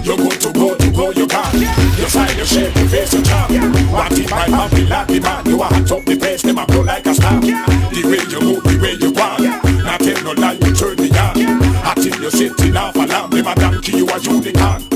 You 0.08 0.16
go 0.18 0.30
to 0.30 0.50
go 0.54 0.76
to 0.76 0.88
go, 0.92 1.12
you 1.12 1.28
got 1.28 1.54
Your 1.54 2.10
style, 2.10 2.36
your 2.36 2.46
shape, 2.46 2.76
your 2.76 2.88
face, 2.88 3.14
your 3.14 3.24
charm 3.24 3.52
What 3.92 4.12
if 4.18 4.32
I 4.32 4.48
pop 4.48 4.74
it 4.74 4.90
like 4.90 5.08
the 5.08 5.20
man 5.20 5.46
You 5.46 5.62
are 5.62 5.70
hot 5.70 5.92
up 5.92 6.06
the 6.06 6.16
place, 6.16 6.42
them 6.42 6.58
a 6.58 6.66
blow 6.66 6.82
like 6.82 7.06
a 7.06 7.14
star. 7.14 7.40
The 7.42 8.02
way 8.08 8.24
you 8.32 8.40
move, 8.40 8.64
the 8.64 8.80
way 8.82 8.96
you 8.96 9.12
walk. 9.12 9.40
Not 9.84 10.00
tell 10.00 10.24
no 10.24 10.32
lie, 10.40 10.54
you 10.54 10.74
turn 10.74 10.96
the 10.96 11.08
yard 11.12 11.38
Hot 11.84 12.06
in 12.06 12.22
your 12.22 12.32
city, 12.32 12.72
now 12.72 12.92
for 12.92 13.06
lamb 13.06 13.30
never 13.32 13.52
a 13.52 13.56
donkey, 13.56 13.98
you 13.98 14.08
a 14.08 14.20
unicorn. 14.20 14.87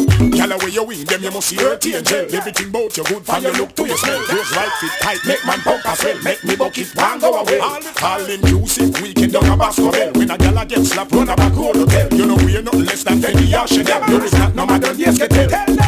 Girl, 0.52 0.60
away 0.60 0.72
you 0.72 0.84
win 0.84 1.06
them, 1.06 1.24
you 1.24 1.32
must 1.32 1.48
see 1.48 1.56
hurt 1.56 1.86
angel. 1.86 2.28
Everything 2.36 2.68
about 2.68 2.98
you 2.98 3.04
good, 3.06 3.24
from 3.24 3.44
your 3.44 3.54
look 3.54 3.74
to 3.76 3.88
your 3.88 3.98
smell. 3.98 4.20
Those 4.28 4.52
right 4.52 4.72
fit 4.82 4.92
tight, 5.00 5.20
make 5.26 5.46
man 5.46 5.60
pump 5.62 5.86
as 5.86 6.04
well. 6.04 6.22
Make 6.24 6.44
me 6.44 6.56
bucket 6.58 6.92
one 6.94 7.20
go 7.20 7.40
away. 7.40 7.60
All, 7.60 7.80
all 8.04 8.26
inclusive, 8.30 9.02
weekend 9.02 9.32
down 9.32 9.48
a 9.48 9.56
Bell. 9.56 10.12
When 10.12 10.30
a 10.30 10.38
gal 10.38 10.58
a 10.58 10.66
get 10.66 10.84
slapped, 10.84 11.12
run 11.14 11.30
a 11.30 11.36
back 11.38 11.56
road 11.56 11.78
hotel. 11.78 12.08
You 12.12 12.26
know 12.26 12.36
we 12.36 12.58
ain't 12.58 12.66
nothing 12.66 12.84
less 12.84 13.04
than 13.04 13.20
Fendi 13.20 13.48
or 13.56 13.68
Chanel. 13.68 14.10
You 14.10 14.22
is 14.24 14.34
not 14.34 14.54
no 14.56 14.66
matter, 14.66 14.94
yes, 14.94 15.18
get 15.18 15.30
tell. 15.30 15.48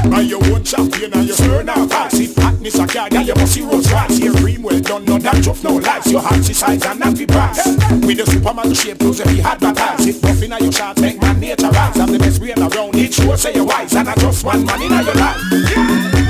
Buy 0.09 0.21
your 0.21 0.43
own 0.45 0.63
champagne 0.63 1.11
and 1.11 1.25
your 1.27 1.35
stir 1.35 1.63
now 1.63 1.87
pass 1.87 2.13
it. 2.19 2.31
Hotness 2.37 2.79
a 2.79 2.87
car, 2.87 3.09
girl, 3.09 3.21
you 3.21 3.35
must 3.35 3.53
see 3.53 3.61
rose 3.63 3.87
grass. 3.87 4.17
Here 4.17 4.33
cream 4.33 4.63
well 4.63 4.79
done, 4.79 5.03
no 5.03 5.17
that 5.17 5.43
tough, 5.43 5.61
no 5.63 5.75
lies. 5.75 6.09
Your 6.09 6.21
heart 6.21 6.49
is 6.49 6.57
size 6.57 6.85
and 6.85 6.99
not 7.01 7.17
be 7.17 7.25
brass. 7.25 7.67
With 8.05 8.17
the 8.17 8.25
Superman 8.31 8.73
shape, 8.73 8.99
clothes 8.99 9.19
every 9.19 9.41
advertise. 9.41 10.07
It 10.07 10.21
buff 10.21 10.41
inna 10.41 10.57
your 10.59 10.71
shots, 10.71 11.01
make 11.01 11.19
man 11.19 11.39
nature 11.41 11.67
rise. 11.67 11.99
I'm 11.99 12.11
the 12.11 12.19
best 12.19 12.39
brain 12.39 12.59
around, 12.59 12.95
it 12.95 13.13
sure 13.13 13.35
say 13.35 13.53
you're 13.53 13.65
wise. 13.65 13.93
And 13.95 14.07
I 14.07 14.15
just 14.15 14.45
one 14.53 14.65
man 14.65 14.81
inna 14.81 15.01
your 15.03 15.15
life. 15.15 15.41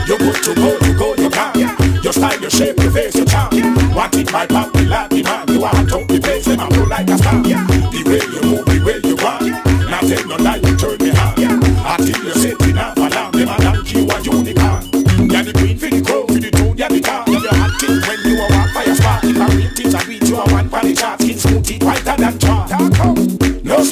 You 0.08 0.18
good 0.18 0.44
to 0.44 0.56
go, 0.56 0.78
you 0.86 0.94
go, 0.98 1.16
you 1.16 1.30
can. 1.30 2.04
Your 2.04 2.14
style, 2.14 2.40
your 2.40 2.50
shape, 2.50 2.78
your 2.80 2.92
face, 2.92 3.16
your 3.16 3.26
charm. 3.26 3.52
Want 3.94 4.16
it 4.16 4.32
my 4.32 4.46
pop, 4.46 4.72
the 4.74 4.86
lad, 4.86 5.10
the 5.10 5.24
man. 5.24 5.48
You 5.48 5.64
are 5.64 5.72
top, 5.86 6.08
the 6.08 6.20
place, 6.20 6.46
them 6.46 6.60
I 6.60 6.70
blow 6.70 6.86
like 6.86 7.10
a 7.10 7.18
star. 7.18 7.42
The 7.44 8.02
way 8.08 8.24
you 8.34 8.42
move, 8.50 8.66
the 8.66 8.80
way 8.86 9.00
you 9.04 9.16
want. 9.18 9.48
Now 9.90 10.00
tell 10.02 10.28
no 10.28 10.36
lie, 10.38 10.62
you 10.64 10.76
turn 10.78 10.98
me 11.00 11.12
on. 11.12 11.64
Until 11.84 12.24
you 12.24 12.34
set 12.34 12.62
it 12.62 12.78
up, 12.78 12.98
alarm 12.98 13.32
them 13.32 13.50
and 13.50 13.64
donkey, 13.64 14.00
you 14.00 14.08
a 14.08 14.16
unicorn. 14.22 14.84
You're 15.32 15.44
the 15.44 15.54
queen 15.54 15.78
for 15.78 15.90
the 15.90 16.02
crow, 16.02 16.26
for 16.28 16.40
the 16.40 16.52
tune, 16.52 16.78
you're 16.78 16.90
the 16.90 17.02
car. 17.02 17.24
You're 17.28 17.42
the 17.42 17.52
hot 17.52 17.82
when 17.84 18.20
you 18.24 18.36
a 18.40 18.46
walk 18.52 18.70
fire 18.72 18.92
a 18.92 18.96
spark. 18.96 19.24
If 19.24 19.40
I 19.40 19.48
rate 19.56 19.80
it, 19.80 19.96
I 19.96 20.06
beat 20.06 20.30
you 20.30 20.38
a 20.38 20.44
one 20.52 20.70
party 20.70 20.94
chart. 20.94 21.22
Skin 21.22 21.38
smooth, 21.38 21.72
it 21.72 21.84
whiter 21.84 22.16
than 22.18 22.40
chalk. 22.40 22.92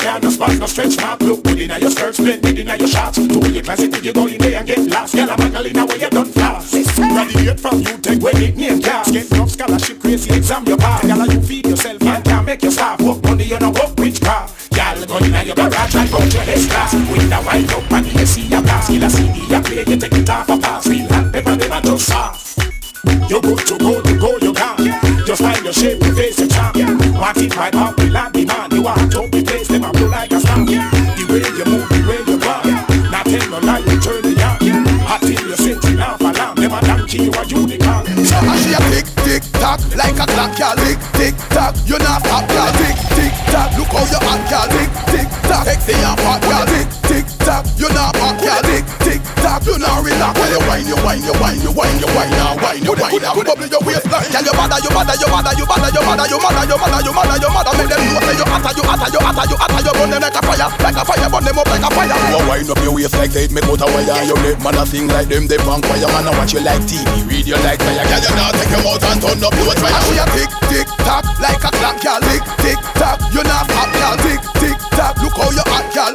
No 0.01 0.07
scan, 0.07 0.21
no 0.21 0.29
spot, 0.31 0.57
no 0.57 0.65
stretch 0.65 0.97
mark. 0.97 1.21
Look 1.21 1.43
good 1.43 1.59
inna 1.59 1.77
your 1.77 1.91
skirt, 1.91 2.15
splendid 2.15 2.57
inna 2.57 2.75
your 2.75 2.87
shorts. 2.87 3.17
To 3.17 3.51
your 3.51 3.61
closet, 3.61 3.93
till 3.93 4.03
you 4.03 4.13
go 4.13 4.25
in 4.25 4.37
there 4.39 4.57
and 4.57 4.67
get 4.67 4.79
lost. 4.89 5.13
Girl, 5.13 5.29
I'm 5.29 5.41
angling 5.41 5.77
away, 5.77 5.99
you 5.99 6.09
done 6.09 6.25
fast. 6.25 6.73
Graduate 6.97 7.59
from 7.59 7.79
you, 7.81 7.97
take 8.01 8.21
when 8.21 8.37
it 8.37 8.57
name 8.57 8.81
cast. 8.81 9.13
Get 9.13 9.31
enough 9.31 9.51
scholarship, 9.51 9.99
crazy 9.99 10.33
exam 10.33 10.65
you 10.65 10.77
pass. 10.77 11.05
Girl, 11.05 11.27
you 11.27 11.41
feed 11.41 11.67
yourself 11.67 12.01
and 12.01 12.25
can't 12.25 12.45
make 12.45 12.63
your 12.63 12.71
staff. 12.71 12.99
Work 12.99 13.23
money, 13.23 13.43
you 13.43 13.59
know 13.59 13.69
work 13.69 13.93
witchcraft. 13.97 14.73
Girl, 14.73 15.05
go 15.05 15.17
inna 15.23 15.43
your 15.43 15.55
garage 15.55 15.95
and 15.95 16.13
out 16.13 16.33
your 16.33 16.43
S 16.49 16.65
class. 16.65 16.93
Window 16.93 17.45
wind 17.45 17.71
up 17.71 17.91
and 17.91 18.13
you 18.13 18.25
see 18.25 18.47
your 18.47 18.63
pass. 18.63 18.87
Kill 18.87 19.03
a 19.03 19.09
CD, 19.09 19.39
you 19.53 19.61
play, 19.61 19.83
you 19.85 19.97
take 19.97 20.13
it 20.13 20.29
off 20.29 20.49
a 20.49 20.57
pass. 20.57 20.87
Real 20.87 21.07
hot 21.09 21.31
pepper, 21.31 21.53
a 21.53 21.81
just 21.81 22.07
sauce. 22.07 22.57
You 23.29 23.39
good 23.39 23.67
to 23.67 23.77
go, 23.77 24.01
you 24.09 24.19
go, 24.19 24.37
you 24.41 24.53
can. 24.53 25.25
Just 25.27 25.41
find 25.43 25.63
your 25.63 25.73
shape, 25.73 26.01
your 26.01 26.15
face, 26.15 26.39
your 26.39 26.47
charm. 26.47 27.00
Want 27.21 27.38
it 27.38 27.55
right 27.55 27.75
up, 27.75 27.99
we 27.99 28.10
like 28.10 28.34
the 28.34 28.45
man. 28.49 28.71
You 28.73 28.81
want 28.81 29.12
to 29.13 29.29
be 29.29 29.43
place, 29.45 29.67
them 29.67 29.86
a 29.86 29.93
blow 29.93 30.10
like 30.10 30.34
a 30.34 30.41
star. 30.41 30.57
The 30.57 31.23
way 31.29 31.45
you 31.53 31.65
move, 31.69 31.86
the 31.86 32.01
way 32.01 32.17
you 32.25 32.41
walk. 32.41 32.65
Not 33.13 33.29
tell 33.29 33.45
no 33.45 33.62
lie, 33.62 33.77
you 33.86 34.01
turn 34.01 34.25
the 34.25 34.34
yard. 34.34 34.57
Hot 35.05 35.21
till 35.21 35.38
you 35.38 35.53
set 35.53 35.86
it 35.86 36.01
off 36.01 36.17
alarm. 36.17 36.57
Them 36.57 36.73
a 36.73 36.81
donkey, 36.81 37.29
you 37.29 37.31
a 37.38 37.45
unicorn. 37.45 38.25
So 38.25 38.41
I 38.41 38.57
see 38.57 38.73
a 38.73 38.81
tick, 38.89 39.05
tick, 39.21 39.43
tock, 39.62 39.77
like 39.93 40.17
a 40.17 40.25
clock, 40.34 40.57
y'all 40.57 40.73
tick, 40.81 40.97
tick, 41.13 41.38
tock. 41.53 41.77
You 41.86 42.01
not 42.01 42.25
stop, 42.25 42.49
y'all 42.49 42.73
tick, 42.81 42.97
tick, 43.13 43.34
tock. 43.53 43.69
Look 43.77 43.93
how 43.93 44.01
you 44.01 44.17
act, 44.17 44.49
y'all 44.49 44.65
tick, 44.73 44.89
tick, 45.13 45.29
tock. 45.45 45.63
Sexy 45.69 45.93
and 46.01 46.17
hot, 46.25 46.41
y'all 46.41 46.65
tick, 46.73 46.89
tick, 47.05 47.25
tock. 47.45 47.69
You 47.77 47.86
not 47.93 48.17
pop, 48.17 48.41
y'all 48.41 48.61
tock. 49.62 49.67
You 49.67 49.78
not 49.78 50.04
relax. 50.04 50.34
When 50.41 50.50
you 50.50 50.62
whine, 50.65 50.88
you 50.89 50.97
whine, 51.06 51.21
you 51.21 51.34
whine, 51.38 51.62
you 51.62 51.71
whine, 51.71 52.00
you 52.02 52.10
whine, 52.10 52.32
now 52.34 52.58
whine, 52.58 52.82
you 52.82 52.93
whine, 52.97 53.21
now 53.21 53.34
bubble 53.38 53.69
your 53.69 53.82
waistline. 53.86 54.26
Girl, 54.34 54.41
you 54.41 54.54
bother, 54.58 54.80
you 54.82 54.89
bother, 54.89 55.15
you 55.21 55.28
bother, 55.30 55.54
you 55.54 55.65
bother, 55.65 55.88
you 55.91 56.02
bother, 56.02 56.26
you 56.26 56.39
bother, 56.41 56.65
you 56.65 56.78
bother, 56.78 57.00
you 57.06 57.13
bother, 57.13 57.38
you 57.38 57.50
bother. 57.52 57.74
Make 57.78 57.89
them 57.89 58.02
know 58.02 58.21
say 58.26 58.36
you 58.38 58.45
hotter, 58.50 58.71
you 58.74 58.84
hotter, 58.84 59.10
you 59.13 59.19
hotter, 59.21 59.45
you 59.45 59.58
hotter. 59.60 59.82
You 59.82 59.93
burn 59.93 60.10
them 60.10 60.21
like 60.21 60.38
a 60.38 60.41
fire, 60.41 60.69
like 60.82 60.97
a 60.97 61.04
fire, 61.06 61.30
burn 61.30 61.43
them 61.45 61.60
up 61.60 61.67
like 61.69 61.86
a 61.86 61.89
fire. 61.93 62.17
You 62.32 62.41
wind 62.50 62.69
up 62.71 62.82
your 62.82 62.93
waist 62.95 63.15
like 63.17 63.36
it 63.36 63.52
make 63.52 63.65
out 63.65 63.82
a 63.82 63.86
wire 63.86 64.24
You 64.24 64.36
make 64.41 64.60
man 64.62 64.78
a 64.78 64.86
sing 64.86 65.08
like 65.08 65.28
them, 65.28 65.47
they 65.47 65.58
punk 65.58 65.86
choir 65.86 66.08
Man 66.08 66.28
a 66.28 66.32
watch 66.38 66.54
you 66.54 66.62
like 66.62 66.82
TV, 66.86 67.06
read 67.28 67.47
you 67.47 67.58
like 67.65 67.82
fire 67.82 68.06
Girl, 68.08 68.21
you 68.21 68.34
not 68.36 68.54
take 68.56 68.71
your 68.71 68.82
mouth 68.84 69.04
and 69.04 69.19
turn 69.21 69.43
up 69.43 69.54
your 69.56 69.74
I 69.82 70.00
see 70.08 70.19
a 70.21 70.26
tick, 70.32 70.50
tick, 70.69 70.88
tock, 71.04 71.26
like 71.41 71.63
a 71.63 71.71
clock, 71.74 71.97
y'all 72.04 72.21
tick, 72.21 72.43
tick, 72.62 72.80
tock. 72.95 73.19
You 73.34 73.43
not 73.43 73.65
stop, 73.65 73.89
y'all 73.97 74.17
tick, 74.21 74.41
tick, 74.62 74.78
tock. 74.95 75.17
Look 75.21 75.36
how 75.36 75.50
you 75.52 75.65
act, 75.74 75.95
y'all 75.95 76.13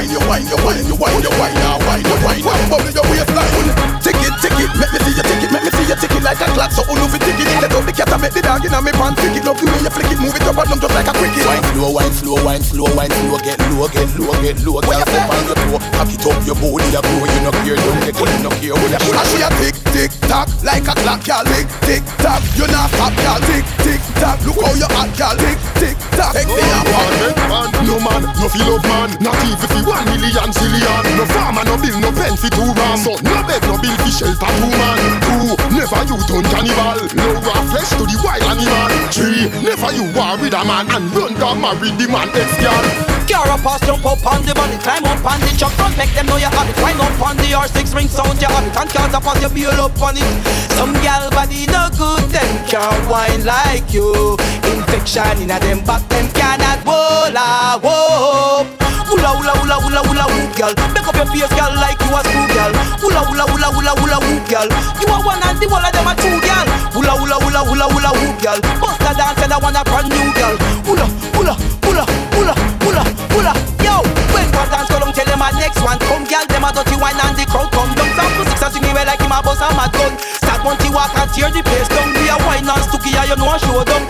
relax, 0.00 0.12
girl, 0.12 0.20
you 0.20 0.28
whine, 0.28 0.46
you 0.46 0.56
whine, 0.56 0.86
you 0.86 0.96
whine, 0.96 1.20
you 1.20 1.20
whine, 1.20 1.22
you 1.22 1.30
whine, 1.30 1.54
now 1.54 1.78
whine, 1.86 2.04
you 2.04 2.16
whine, 2.24 2.40
now 2.40 2.70
bubble 2.70 2.90
your 2.90 3.04
waistline. 3.10 4.00
Tick 4.00 4.16
it, 4.16 4.32
tick 4.40 4.52
it, 4.52 4.70
make 4.78 4.92
me 4.92 4.98
see 5.00 5.16
you 5.16 5.22
tick 5.22 5.28
it, 5.28 5.28
make 5.28 5.34
me 5.34 5.40
see 5.40 5.46
you 5.46 5.49
tick 5.70 6.14
it 6.16 6.22
like 6.22 6.40
a 6.40 6.46
clock. 6.56 6.72
So 6.72 6.82
who 6.88 6.96
fi 7.08 7.18
tick 7.18 7.38
it? 7.38 7.48
Let 7.60 7.72
out 7.72 7.84
the 7.84 7.92
cat 7.92 8.10
and 8.12 8.20
make 8.22 8.32
the 8.32 8.42
dog 8.42 8.64
inna 8.64 8.80
me 8.82 8.92
pants 8.92 9.20
tick 9.20 9.36
it. 9.36 9.44
Love 9.44 9.60
the 9.60 9.66
way 9.68 9.80
you 9.82 9.92
flick 9.92 10.10
it, 10.10 10.18
move 10.18 10.34
it 10.34 10.46
up 10.48 10.58
and 10.58 10.68
down 10.70 10.80
just 10.80 10.94
like 10.94 11.08
a 11.08 11.14
cricket. 11.14 11.44
Wine 11.46 11.64
slow, 11.74 11.90
wine 11.92 12.14
slow, 12.14 12.38
wine 12.44 12.62
slow, 12.62 12.90
wine 12.96 13.10
slow 13.10 13.38
Get 13.40 13.58
low, 13.70 13.88
get 13.88 14.10
low, 14.18 14.34
get 14.42 14.58
low 14.64 14.80
Girl, 14.80 15.02
step 15.06 15.30
on 15.30 15.44
your 15.46 15.56
toe 15.56 15.78
Cock 15.94 16.10
it 16.10 16.26
up, 16.26 16.38
your 16.46 16.56
body 16.58 16.88
a 16.94 17.00
grow 17.00 17.24
You 17.26 17.40
no 17.42 17.50
care, 17.62 17.76
don't 17.76 18.00
get 18.02 18.16
it, 18.16 18.40
no 18.42 18.50
care 18.58 18.70
you 18.70 19.14
I 19.14 19.24
see 19.24 19.42
a 19.42 19.48
tick, 19.60 19.76
tick, 19.92 20.10
tock, 20.28 20.48
like 20.62 20.86
a 20.86 20.94
clock, 21.02 21.26
y'all 21.26 21.44
tick, 21.44 21.66
tick, 21.82 22.02
tock. 22.18 22.42
You 22.56 22.66
not 22.68 22.90
stop, 22.90 23.14
y'all 23.22 23.40
tick, 23.44 23.64
tick, 23.82 24.00
tock. 24.16 24.38
Look 24.46 24.60
how 24.62 24.74
you 24.74 24.88
act, 24.88 25.18
y'all 25.18 25.36
tick, 25.36 25.58
tick, 25.76 25.96
tock. 26.16 26.32
Sexy 26.34 26.62
and 26.62 26.88
hot. 26.90 27.30
man, 27.50 27.68
no 27.86 27.96
man, 27.98 28.22
no 28.38 28.46
feel 28.48 28.76
of 28.76 28.84
man 28.86 29.10
Not 29.20 29.36
even 29.44 29.58
fi 29.58 29.80
one 29.82 30.06
million 30.06 30.50
zillion 30.54 31.04
No 31.18 31.24
farmer, 31.34 31.64
no 31.66 31.74
bill, 31.76 31.98
no 32.00 32.10
pen 32.14 32.36
fi 32.36 32.48
two 32.50 32.70
ram 32.72 32.98
So 32.98 33.18
no 33.26 33.42
bed, 33.44 33.62
no 33.66 33.76
bill 33.82 33.96
fi 34.06 34.10
shelter 34.10 34.50
two 34.58 34.70
man 34.70 34.98
Two, 35.26 35.59
never 35.68 36.02
you 36.08 36.16
turn 36.24 36.44
cannibal 36.48 36.98
raw 37.44 37.60
flesh 37.68 37.90
to 37.96 38.04
the 38.08 38.16
wild 38.24 38.42
animal 38.48 38.90
Three, 39.12 39.48
never 39.60 39.90
you 39.92 40.08
war 40.16 40.38
with 40.40 40.54
a 40.54 40.62
man 40.64 40.88
And 40.90 41.12
run 41.14 41.34
down 41.34 41.60
marry 41.60 41.90
the 41.96 42.06
man 42.08 42.28
ex-girl 42.32 43.10
Cara 43.30 43.56
pass, 43.62 43.78
jump 43.86 44.04
up 44.04 44.26
on 44.26 44.42
the 44.44 44.52
body, 44.54 44.76
climb 44.82 45.04
up 45.04 45.24
on 45.24 45.38
the 45.38 45.54
truck 45.56 45.70
front, 45.78 45.96
make 45.96 46.10
them 46.14 46.26
know 46.26 46.36
you 46.36 46.50
have 46.50 46.68
it. 46.68 46.74
Wind 46.82 46.98
up 46.98 47.14
on 47.22 47.36
the 47.36 47.54
R6 47.54 47.94
ring 47.94 48.08
sound, 48.08 48.42
you 48.42 48.48
have 48.48 48.66
it. 48.66 48.74
And 48.76 48.90
can't 48.90 49.12
pass, 49.12 49.40
you 49.40 49.48
bail 49.54 49.70
up 49.86 50.02
on 50.02 50.16
it. 50.18 50.26
Some 50.74 50.92
gal 50.94 51.30
body 51.30 51.66
no 51.66 51.86
good, 51.94 52.26
them 52.34 52.66
can't 52.66 53.06
whine 53.06 53.44
like 53.44 53.94
you. 53.94 54.34
Infection 54.66 55.42
in 55.42 55.50
a 55.52 55.60
them 55.60 55.84
back, 55.84 56.02
them 56.08 56.26
cannot 56.34 56.82
roll 56.82 57.30
whoop. 57.78 58.89
Hula 59.10 59.30
hula 59.34 59.52
hula 59.58 59.76
hula 59.82 60.00
hula 60.06 60.24
hoop, 60.30 60.54
girl. 60.54 60.72
Make 60.94 61.02
up 61.02 61.16
your 61.18 61.26
face, 61.26 61.50
girl, 61.58 61.72
like 61.82 61.98
you 61.98 62.14
a 62.14 62.20
screw, 62.22 62.46
girl. 62.54 62.72
Hula 63.02 63.20
hula 63.26 63.44
hula 63.50 63.68
hula 63.74 63.92
hula 63.98 64.18
hoop, 64.22 64.44
girl. 64.46 64.68
You 65.02 65.10
are 65.10 65.22
one 65.26 65.42
and 65.42 65.58
the 65.58 65.66
whole 65.66 65.82
of 65.82 65.90
them 65.90 66.06
are 66.06 66.14
two, 66.14 66.38
girl. 66.38 66.66
Hula 66.94 67.12
hula 67.18 67.36
hula 67.42 67.60
hula 67.66 67.86
hula 67.90 68.10
hoop, 68.14 68.36
girl. 68.38 68.58
Bust 68.78 69.02
a 69.02 69.10
dance 69.18 69.42
and 69.42 69.52
I 69.52 69.58
want 69.58 69.74
a 69.74 69.82
brand 69.82 70.08
new, 70.14 70.30
girl. 70.38 70.54
Hula 70.86 71.06
hula 71.34 71.54
hula 71.82 72.04
hula 72.38 72.54
hula 72.86 73.02
hula. 73.34 73.52
Yo, 73.82 73.98
when 74.30 74.46
one 74.54 74.70
dance 74.70 74.86
go 74.86 74.96
down, 75.02 75.10
tell 75.10 75.26
them 75.26 75.42
a 75.42 75.48
next 75.58 75.82
one 75.82 75.98
come, 76.06 76.24
girl. 76.30 76.46
Them 76.46 76.64
a 76.64 76.70
dirty 76.70 76.94
wine 76.94 77.18
and 77.18 77.34
the 77.34 77.44
crowd 77.50 77.66
come 77.74 77.90
down. 77.98 78.10
Sound 78.14 78.32
to 78.38 78.42
six 78.46 78.62
and 78.62 78.72
swing 78.78 78.84
me 78.86 78.90
well 78.94 79.06
like 79.10 79.18
him 79.18 79.34
a 79.34 79.42
bust 79.42 79.58
a 79.58 79.68
mad 79.74 79.90
gun. 79.90 80.14
Start 80.38 80.62
one 80.62 80.78
to 80.78 80.88
walk 80.94 81.10
and 81.18 81.30
tear 81.34 81.50
the 81.50 81.66
place 81.66 81.90
down. 81.90 82.14
We 82.14 82.30
a 82.30 82.38
wine 82.46 82.62
and 82.62 82.82
stooky, 82.86 83.10
and 83.18 83.26
you 83.26 83.36
know 83.42 83.50
a 83.50 83.58
show 83.58 83.82
down. 83.82 84.06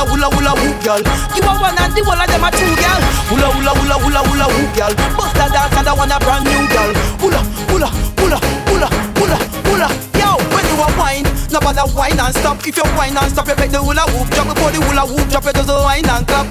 Hula 0.00 0.32
hula 0.32 0.32
hula 0.32 0.52
hoop, 0.56 0.80
girl. 0.80 1.02
You 1.36 1.44
a 1.44 1.52
one 1.60 1.76
and 1.76 1.92
the 1.92 2.00
whole 2.00 2.16
of 2.16 2.24
them 2.24 2.40
a 2.40 2.48
two, 2.56 2.72
girl. 2.72 3.00
Hula 3.28 3.52
hula 3.52 3.72
hula 3.76 3.96
hula 4.00 4.20
hula 4.24 4.46
hoop, 4.48 4.72
girl. 4.72 4.94
Bust 5.12 5.36
a 5.36 5.44
dance 5.52 5.76
and 5.76 5.88
I 5.88 5.92
want 5.92 6.08
a 6.08 6.16
brand 6.24 6.48
new, 6.48 6.64
girl. 6.72 6.90
Hula 7.20 7.40
hula 7.68 7.88
hula 8.16 8.38
hula 8.64 8.88
hula 9.20 9.36
hula. 9.68 9.88
Yo, 10.16 10.40
when 10.56 10.64
you 10.72 10.80
a 10.80 10.88
wine, 10.96 11.28
no 11.52 11.60
bother 11.60 11.84
wine 11.92 12.16
and 12.16 12.32
stop. 12.32 12.64
If 12.64 12.80
you 12.80 12.88
wine 12.96 13.12
and 13.12 13.28
stop, 13.28 13.44
you 13.44 13.56
make 13.60 13.76
the 13.76 13.84
hula 13.84 14.08
hoop 14.08 14.32
drop. 14.32 14.48
Before 14.48 14.72
the 14.72 14.80
hula 14.80 15.04
hoop 15.04 15.28
drop, 15.28 15.44
you 15.44 15.52
just 15.52 15.68
wine 15.68 16.08
and 16.08 16.24
clap. 16.24 16.48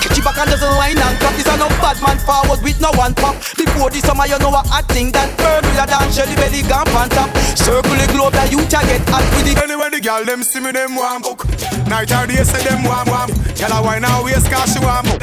Catch 0.00 0.16
you 0.16 0.24
back 0.24 0.40
and 0.40 0.48
just 0.48 0.64
wine 0.64 0.96
and 0.96 1.16
clap. 1.20 1.36
This 1.36 1.52
a 1.52 1.54
no 1.60 1.68
bad 1.84 2.00
man 2.00 2.16
forward 2.24 2.64
with 2.64 2.80
no 2.80 2.96
one 2.96 3.12
pop. 3.12 3.36
Before 3.60 3.92
the 3.92 4.00
summer, 4.00 4.24
you 4.24 4.40
know 4.40 4.56
a 4.56 4.64
hot 4.64 4.88
thing 4.88 5.12
that 5.12 5.36
burn 5.36 5.60
with 5.68 5.76
a 5.76 5.84
dance, 5.84 6.16
the 6.16 6.32
belly 6.32 6.64
gone 6.64 6.88
on 6.96 7.12
top. 7.12 7.28
Circle 7.60 7.92
the 7.92 8.08
globe 8.08 8.32
that 8.40 8.48
you 8.48 8.64
to 8.64 8.80
get 8.88 9.04
hot 9.12 9.20
with 9.36 9.52
it. 9.52 9.60
Anyway, 9.60 9.92
the 9.92 10.00
girl 10.00 10.24
them 10.24 10.40
see 10.40 10.64
me 10.64 10.72
them 10.72 10.96
warm 10.96 11.20
book. 11.20 11.45
Night 11.88 12.10
or 12.12 12.26
day 12.26 12.42
say 12.42 12.62
them 12.64 12.82
warm 12.82 13.06
warm. 13.08 13.30
Girl 13.54 13.72
a 13.72 13.82
wine 13.82 14.04
and 14.04 14.24
waist 14.24 14.50
'cause 14.50 14.72
she 14.72 14.78
warm 14.80 15.06
up. 15.06 15.22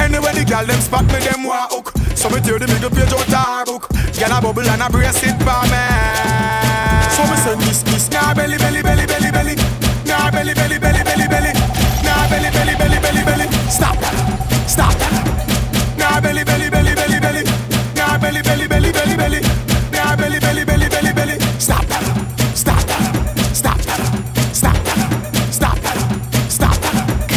Anyway, 0.00 0.32
the 0.32 0.44
girl 0.44 0.64
them 0.64 0.80
spot 0.80 1.04
me 1.12 1.18
them 1.20 1.44
warm 1.44 1.68
hook. 1.70 1.92
So 2.14 2.28
me 2.30 2.40
tear 2.40 2.58
the 2.58 2.66
middle 2.66 2.90
page 2.90 3.12
out 3.12 3.28
her 3.28 3.64
book. 3.66 3.88
Girl 4.18 4.32
a 4.32 4.40
bubble 4.40 4.68
and 4.68 4.82
a 4.82 4.88
brace 4.88 5.22
it 5.22 5.36
for 5.44 5.62
me. 5.72 5.82
So 7.14 7.22
me 7.30 7.36
say 7.44 7.56
miss 7.66 7.84
miss 7.84 8.10
nah 8.10 8.32
belly 8.34 8.56
belly 8.56 8.82
belly 8.82 9.06
belly 9.06 9.30
belly. 9.30 9.56
Nah 10.06 10.30
belly 10.30 10.54
belly 10.54 10.78
belly 10.78 11.02
belly 11.04 11.28
belly. 11.28 11.52
Nah 12.02 12.28
belly 12.30 12.50
belly 12.50 12.74
belly 12.80 12.98
belly 12.98 13.22
belly. 13.28 13.46
Stop 13.68 13.96
that. 14.00 14.14
Stop 14.66 14.94
that. 14.98 15.12
Nah 15.98 16.20
belly 16.20 16.44
belly 16.44 16.70
belly 16.70 16.94
belly 16.94 17.20
belly. 17.20 17.44
Nah 17.94 18.18
belly 18.18 18.42
belly 18.42 18.66
belly. 18.66 18.75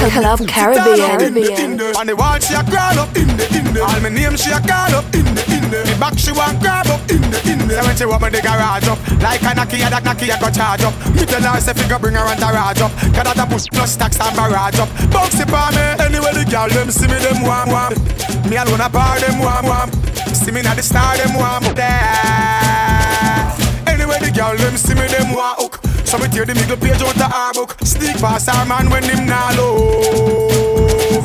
Club 0.07 0.47
Caribbean. 0.47 1.75
On 1.99 2.07
the 2.07 2.15
wall 2.15 2.39
she 2.39 2.55
a 2.55 2.63
crawl 2.63 2.99
up 3.03 3.11
in 3.17 3.27
the 3.35 3.43
in 3.51 3.67
the. 3.73 3.83
All 3.83 3.99
my 3.99 4.07
name 4.07 4.37
she 4.39 4.49
a 4.51 4.59
call 4.63 4.95
up 4.95 5.03
in 5.11 5.27
the 5.35 5.43
in 5.51 5.67
the. 5.67 5.83
The 5.83 5.95
back 5.99 6.17
she 6.17 6.31
want 6.31 6.55
grab 6.63 6.87
up 6.87 7.03
in 7.11 7.19
the 7.27 7.39
in 7.51 7.59
the. 7.67 7.75
When 7.83 7.95
she 7.99 8.07
open 8.07 8.31
the 8.31 8.39
garage 8.39 8.87
up, 8.87 8.95
like 9.19 9.43
a 9.43 9.51
knocky 9.51 9.83
that 9.83 9.99
knocky 10.07 10.31
a 10.31 10.39
charge 10.55 10.87
up. 10.87 10.95
Me 11.11 11.27
tell 11.27 11.43
her 11.43 11.59
say 11.59 11.73
figure 11.75 11.99
bring 11.99 12.15
her 12.15 12.23
and 12.23 12.39
garage 12.39 12.79
up. 12.79 12.95
Cause 13.11 13.35
that 13.35 13.47
push 13.51 13.67
plus 13.67 13.97
tax 13.99 14.15
and 14.23 14.35
barrage 14.39 14.79
up. 14.79 14.87
Bounce 15.11 15.35
it 15.35 15.51
for 15.51 15.67
me. 15.75 15.83
Anyway 15.99 16.31
the 16.31 16.47
girl 16.47 16.71
them 16.71 16.87
see 16.91 17.07
me 17.11 17.19
them 17.19 17.43
want 17.43 17.67
want. 17.67 17.99
Me 18.47 18.55
alone 18.55 18.79
a 18.79 18.87
bar 18.87 19.19
them 19.19 19.43
want 19.43 19.67
want. 19.67 19.91
See 20.31 20.55
me 20.55 20.63
now 20.63 20.79
the 20.79 20.81
star 20.81 21.19
them 21.19 21.35
want 21.35 21.75
there. 21.75 23.51
Anyway 23.83 24.15
the 24.23 24.31
girl 24.31 24.55
them 24.55 24.79
see 24.79 24.95
me 24.95 25.11
them 25.11 25.35
want 25.35 25.59
hook. 25.59 25.88
So 26.09 26.17
me 26.17 26.27
tear 26.27 26.43
the 26.43 26.55
middle 26.55 26.75
page 26.75 26.99
out 27.05 27.13
the 27.21 27.29
her 27.29 27.53
book. 27.53 27.77
Sneak 27.85 28.17
past 28.17 28.49
our 28.49 28.65
man 28.65 28.89
when 28.89 29.03
him 29.03 29.27
nah 29.29 29.53
love. 29.53 31.21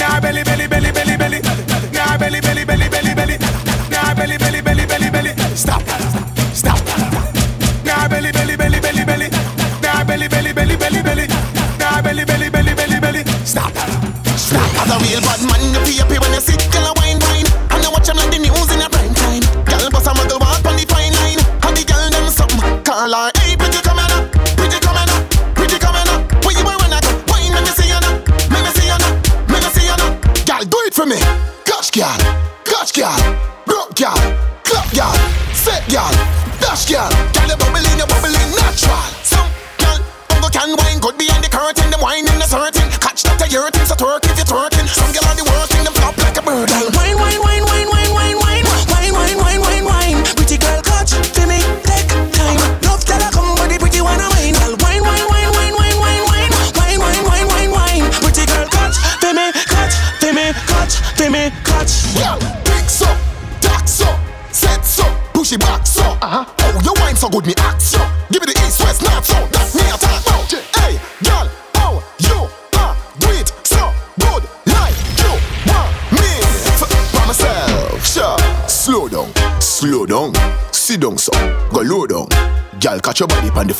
Nah 0.00 0.18
belly 0.18 0.42
belly 0.48 0.66
belly 0.66 0.90
belly 0.90 1.16
belly. 1.18 1.40
Nah 1.92 2.16
belly 2.16 2.40
belly 2.40 2.64
belly 2.64 2.88
belly 2.88 3.12
belly. 3.12 3.36
Nah 3.92 4.14
belly 4.14 4.38
belly 4.38 4.62
belly 4.62 4.86
belly 4.86 5.10
belly. 5.10 5.32
Stop. 5.52 5.82
Stop. 6.56 6.80
Nah 7.84 8.08
belly 8.08 8.32
belly 8.32 8.56
belly 8.56 8.80
belly 8.80 9.04
belly. 9.04 9.28
Nah 9.84 10.02
belly 10.04 10.26
belly 10.26 10.52
belly 10.54 10.76
belly 10.80 11.02
belly. 11.02 11.26
Nah 11.76 12.00
belly 12.00 12.24
belly 12.24 12.48
belly 12.48 12.72
belly 12.72 13.00
belly. 13.00 13.22
Stop. 13.44 13.76
Stop. 14.40 14.88
A 14.88 14.96
real 15.04 15.20
bad 15.20 15.44
man, 15.44 15.57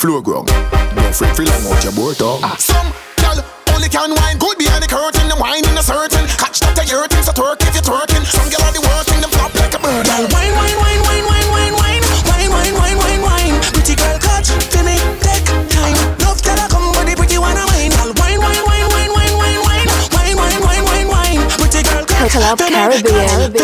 floor 0.08 0.22
ground. 0.22 0.48
Don't 0.96 1.12
fret, 1.12 1.36
feel 1.36 1.44
like 1.44 1.68
out 1.68 1.84
your 1.84 1.92
board 1.92 2.16
tongue. 2.16 2.40
Ah, 2.40 2.56
some 2.56 2.88
girl 3.20 3.44
only 3.76 3.92
can 3.92 4.08
wine 4.16 4.40
good 4.40 4.56
behind 4.56 4.80
the 4.80 4.88
curtain. 4.88 5.28
Them 5.28 5.36
wine 5.36 5.60
in 5.68 5.76
a 5.76 5.84
certain. 5.84 6.24
Catch 6.40 6.64
that 6.64 6.80
a 6.80 6.84
your 6.88 7.04
thing, 7.12 7.20
so 7.20 7.32
twerk 7.36 7.60
if 7.68 7.76
you're 7.76 7.84
twerking. 7.84 8.24
Some 8.24 8.48
girl 8.48 8.64
on 8.64 8.72
the 8.72 8.80
working, 8.88 9.20
them 9.20 9.28
flop 9.36 9.52
like 9.60 9.76
a 9.76 9.80
bird. 9.84 10.08
Girl, 10.08 10.24
wine, 10.32 10.54
wine, 10.56 10.78
wine, 10.80 11.02
wine, 11.04 11.24
wine, 11.28 11.48
wine, 11.52 11.74
wine, 11.76 12.04
wine, 12.24 12.48
wine, 12.48 12.74
wine, 12.80 12.96
wine, 12.96 13.20
wine. 13.20 13.56
Pretty 13.76 13.94
girl, 14.00 14.16
catch 14.16 14.48
for 14.48 14.80
me, 14.80 14.96
take 15.20 15.44
time. 15.68 15.98
Love 16.24 16.40
that 16.40 16.56
I 16.56 16.66
come, 16.72 16.88
but 16.96 17.04
the 17.04 17.12
pretty 17.12 17.36
one 17.36 17.60
a 17.60 17.68
wine. 17.68 17.92
Girl, 17.92 18.16
wine, 18.16 18.40
wine, 18.40 18.64
wine, 18.64 18.88
wine, 18.88 19.12
wine, 19.12 19.34
wine, 19.36 19.60
wine, 19.60 19.88
wine, 20.16 20.36
wine, 20.40 20.60
wine, 20.64 20.84
wine, 20.88 21.08
wine. 21.12 21.40
Pretty 21.60 21.84
girl, 21.84 22.08
catch 22.08 22.32
Club 22.32 22.56
me, 22.64 22.72
Caribbean. 22.72 23.57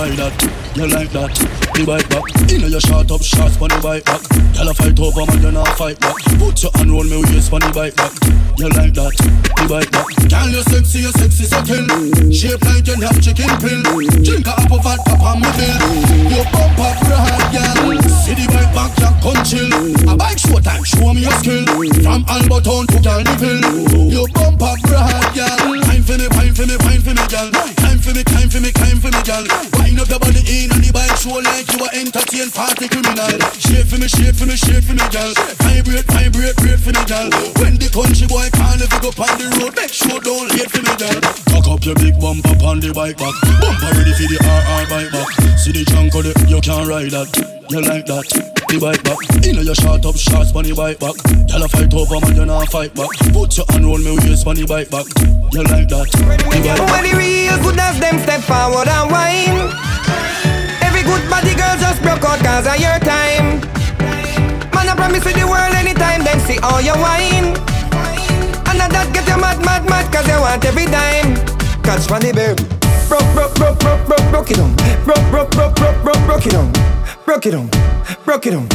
Ride 0.00 0.16
that. 0.16 0.32
You 0.76 0.86
like 0.88 1.10
that? 1.12 1.34
The 1.76 1.84
bike 1.84 2.08
back. 2.08 2.24
You 2.48 2.58
know 2.58 2.68
you 2.72 2.80
shot 2.80 3.10
up 3.10 3.20
shots 3.20 3.60
on 3.60 3.68
the 3.68 3.78
bike 3.84 4.04
back. 4.08 4.22
Y'all 4.56 4.72
fight 4.72 4.96
over 4.96 5.24
man, 5.28 5.42
you 5.44 5.52
not 5.52 5.68
fight 5.76 6.00
back. 6.00 6.16
Put 6.40 6.62
your 6.62 6.72
hand 6.72 6.88
round 6.88 7.10
me 7.10 7.20
waist 7.28 7.52
on 7.52 7.60
the 7.60 7.70
bike 7.74 7.96
back. 8.00 8.12
You 8.56 8.72
like 8.72 8.96
that? 8.96 9.12
The 9.60 9.64
bike 9.68 9.90
back. 9.92 10.08
Girl, 10.30 10.48
you 10.48 10.62
sexy, 10.72 11.04
you 11.04 11.12
sexy 11.20 11.44
so 11.44 11.60
kill. 11.68 11.84
Shape 12.32 12.62
like 12.64 12.86
you 12.88 12.96
have 13.04 13.20
chicken 13.20 13.52
pill. 13.60 13.80
Drink 14.24 14.48
a 14.48 14.54
apple 14.56 14.80
vodka 14.80 15.14
on 15.20 15.44
me 15.44 15.50
bill. 15.58 15.76
You 16.32 16.42
bump 16.48 16.80
up 16.80 16.96
hard, 17.04 17.44
girl. 17.52 18.00
See 18.24 18.36
the 18.38 18.46
bike 18.48 18.72
back, 18.72 18.92
you 18.96 19.12
come 19.20 19.42
chill. 19.44 19.68
A 20.08 20.14
bike 20.16 20.40
show 20.40 20.60
time, 20.64 20.84
show 20.84 21.12
me 21.12 21.28
your 21.28 21.36
skill. 21.44 21.66
From 22.00 22.24
Alberton 22.24 22.88
to 22.88 22.98
Carnival. 23.04 24.08
You 24.08 24.24
bump 24.32 24.64
up 24.64 24.80
hard, 24.88 25.28
girl. 25.36 25.76
Time 25.84 26.02
for 26.08 26.16
me, 26.16 26.26
time 26.32 26.54
for 26.56 26.64
me, 26.64 26.76
time 26.78 27.02
for 27.04 27.12
me, 27.12 27.24
girl. 27.28 27.79
For 28.00 28.16
me, 28.16 28.24
time 28.24 28.48
for 28.48 28.60
me, 28.64 28.72
time 28.72 28.96
for 28.96 29.12
me, 29.12 29.20
girl. 29.28 29.44
Wind 29.76 30.00
up 30.00 30.08
your 30.08 30.18
body 30.18 30.40
in 30.48 30.72
on 30.72 30.80
the 30.80 30.88
bike 30.88 31.12
show 31.20 31.36
like 31.36 31.68
you 31.68 31.84
are 31.84 31.92
entertain 31.92 32.48
party 32.48 32.88
criminal. 32.88 33.36
Shake 33.60 33.84
for 33.92 34.00
me, 34.00 34.08
shake 34.08 34.32
for 34.32 34.48
me, 34.48 34.56
shake 34.56 34.80
for 34.88 34.96
me, 34.96 35.04
girl. 35.12 35.28
Vibrate, 35.60 36.08
vibrate, 36.08 36.56
vibrate 36.56 36.80
for 36.80 36.96
me, 36.96 37.02
girl. 37.04 37.28
When 37.60 37.76
the 37.76 37.92
country 37.92 38.24
boy 38.24 38.48
can't 38.56 38.80
live 38.80 38.96
up 39.04 39.20
on 39.20 39.32
the 39.36 39.46
road, 39.60 39.76
make 39.76 39.92
sure 39.92 40.16
don't 40.16 40.48
late 40.48 40.72
for 40.72 40.80
me, 40.80 40.94
girl. 40.96 41.20
Cock 41.52 41.68
up 41.68 41.84
your 41.84 41.96
big 42.00 42.16
bumper 42.16 42.56
on 42.64 42.80
the 42.80 42.88
bike 42.96 43.20
back. 43.20 43.36
Bumper 43.60 43.92
ready 43.92 44.16
for 44.16 44.26
the 44.32 44.38
RR 44.48 44.84
bike 44.88 45.12
back. 45.12 45.28
See 45.60 45.72
the 45.76 45.84
junk 45.84 46.16
on 46.16 46.24
it, 46.24 46.40
you 46.48 46.60
can't 46.64 46.88
ride 46.88 47.12
that. 47.12 47.28
You 47.68 47.84
like 47.84 48.08
that? 48.08 48.59
The 48.70 48.78
bike 48.78 49.02
back. 49.02 49.18
You 49.42 49.52
know 49.52 49.66
you 49.66 49.74
shot 49.74 50.06
up 50.06 50.14
shots 50.14 50.54
on 50.54 50.62
the 50.62 50.70
bike 50.70 51.02
back. 51.02 51.18
Tell 51.50 51.58
a 51.58 51.66
fight 51.66 51.90
over 51.90 52.22
man, 52.22 52.38
you 52.38 52.46
not 52.46 52.70
fight 52.70 52.94
back. 52.94 53.10
Put 53.34 53.58
your 53.58 53.66
hand 53.66 53.82
round 53.82 54.06
me 54.06 54.14
waist 54.14 54.46
on 54.46 54.54
the 54.54 54.62
bike 54.62 54.86
back. 54.94 55.10
You 55.50 55.66
like 55.66 55.90
that? 55.90 56.06
When 56.22 56.38
back. 56.38 57.02
the 57.02 57.10
real 57.18 57.58
good 57.66 57.82
as 57.82 57.98
them 57.98 58.22
step 58.22 58.46
forward 58.46 58.86
and 58.86 59.10
whine 59.10 59.58
Every 60.86 61.02
good 61.02 61.26
body 61.26 61.58
girl 61.58 61.74
just 61.82 61.98
broke 61.98 62.22
out 62.22 62.38
cause 62.46 62.70
of 62.70 62.78
your 62.78 62.94
time 63.02 63.58
Man 64.70 64.86
I 64.86 64.94
promise 64.94 65.26
you 65.26 65.34
the 65.34 65.50
world 65.50 65.74
anytime 65.74 66.22
them 66.22 66.38
see 66.46 66.62
all 66.62 66.78
your 66.78 66.94
wine 67.02 67.58
And 68.70 68.78
that 68.78 69.10
get 69.10 69.26
you 69.26 69.34
mad 69.34 69.58
mad 69.66 69.82
mad 69.90 70.06
cause 70.14 70.30
you 70.30 70.38
want 70.38 70.62
every 70.62 70.86
dime 70.86 71.34
Catch 71.82 72.06
the 72.06 72.30
baby 72.30 72.79
Broke 73.10 73.34
broke 73.34 73.54
broke 73.56 73.78
broke 73.80 74.06
broke 74.06 74.30
broke 74.30 74.50
it 74.52 74.58
on 74.60 74.72
Broke 75.04 75.30
broke 75.32 75.50
broke 75.50 75.74
broke 75.74 76.00
broke 76.04 76.26
broke 76.26 76.46
it 76.46 76.54
on 76.54 76.70
Broke 77.26 77.44
it 77.44 77.54
on 77.54 77.68
Broke 78.24 78.46
it 78.46 78.54
on 78.54 78.68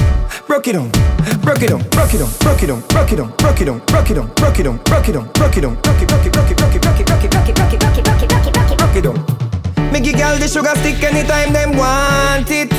Broke 0.45 0.67
it 0.67 0.76
on 0.76 0.91
Broke 1.39 1.63
it 1.63 1.71
on 1.71 1.80
Broke 1.88 2.12
it 2.12 2.21
on 2.21 2.32
Broke 2.43 2.62
it 2.62 2.69
on 2.69 2.82
Broke 2.91 3.13
it 3.13 3.19
on 3.21 3.32
Broke 3.32 3.62
it 3.62 3.69
on 3.69 3.80
Broke 3.88 4.12
it 4.12 4.17
on 4.19 4.28
Broke 4.36 4.60
it 4.60 4.67
on 4.67 4.78
Broke 4.84 5.08
it 5.08 5.15
on 5.15 5.32
Broke 5.32 5.56
it 5.56 5.63
on 5.63 5.76
Broke 5.80 6.02
it 6.02 6.08
broke 6.10 6.26
it 6.26 6.34
broke 6.34 6.52
it 6.52 6.58
broke 6.58 6.76
it 6.76 6.82
broke 6.82 7.00
it 7.00 7.06
broke 7.06 7.24
it 7.24 7.32
broke 7.32 7.48
it 7.48 7.56
broke 7.56 7.71
it 7.71 7.80
broke 7.80 7.95
it 7.95 8.04
broke 8.04 8.21
it 8.21 8.28
broke 8.28 8.45
it 8.45 8.54
broke 8.54 8.71
it 8.71 8.78
broke 8.78 8.95
it 8.98 9.06
on 9.08 9.91
Me 9.93 10.02
give 10.02 10.17
girl 10.17 10.38
the 10.38 10.50
sugar 10.50 10.76
stick 10.84 11.02
anytime 11.02 11.54
them 11.54 11.78
want 11.78 12.52
it 12.52 12.69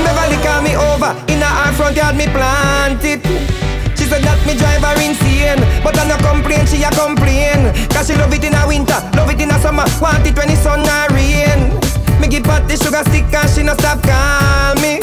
Beverly 0.00 0.40
call 0.42 0.62
me 0.62 0.76
over 0.76 1.12
In 1.28 1.42
a 1.42 1.46
her 1.46 1.72
front 1.74 1.96
yard 1.96 2.16
me 2.16 2.24
plant 2.24 3.04
it 3.04 3.65
She 4.06 4.14
said 4.14 4.22
that 4.22 4.38
me 4.46 4.54
drive 4.54 4.86
her 4.86 4.94
insane. 5.02 5.58
But 5.82 5.98
I 5.98 6.06
no 6.06 6.14
complain, 6.22 6.62
she 6.70 6.78
a 6.86 6.94
complain. 6.94 7.74
Cause 7.90 8.06
she 8.06 8.14
love 8.14 8.30
it 8.30 8.46
in 8.46 8.54
a 8.54 8.62
winter, 8.62 8.94
love 9.18 9.34
it 9.34 9.42
in 9.42 9.50
a 9.50 9.58
summer. 9.58 9.82
Want 9.98 10.22
it 10.22 10.38
when 10.38 10.46
the 10.46 10.54
sun 10.54 10.86
a 10.86 11.10
rain. 11.10 11.74
Me 12.22 12.30
give 12.30 12.46
her 12.46 12.62
the 12.70 12.78
sugar 12.78 13.02
stick 13.10 13.26
and 13.34 13.50
she 13.50 13.66
no 13.66 13.74
stop 13.74 13.98
call 14.06 14.78
me. 14.78 15.02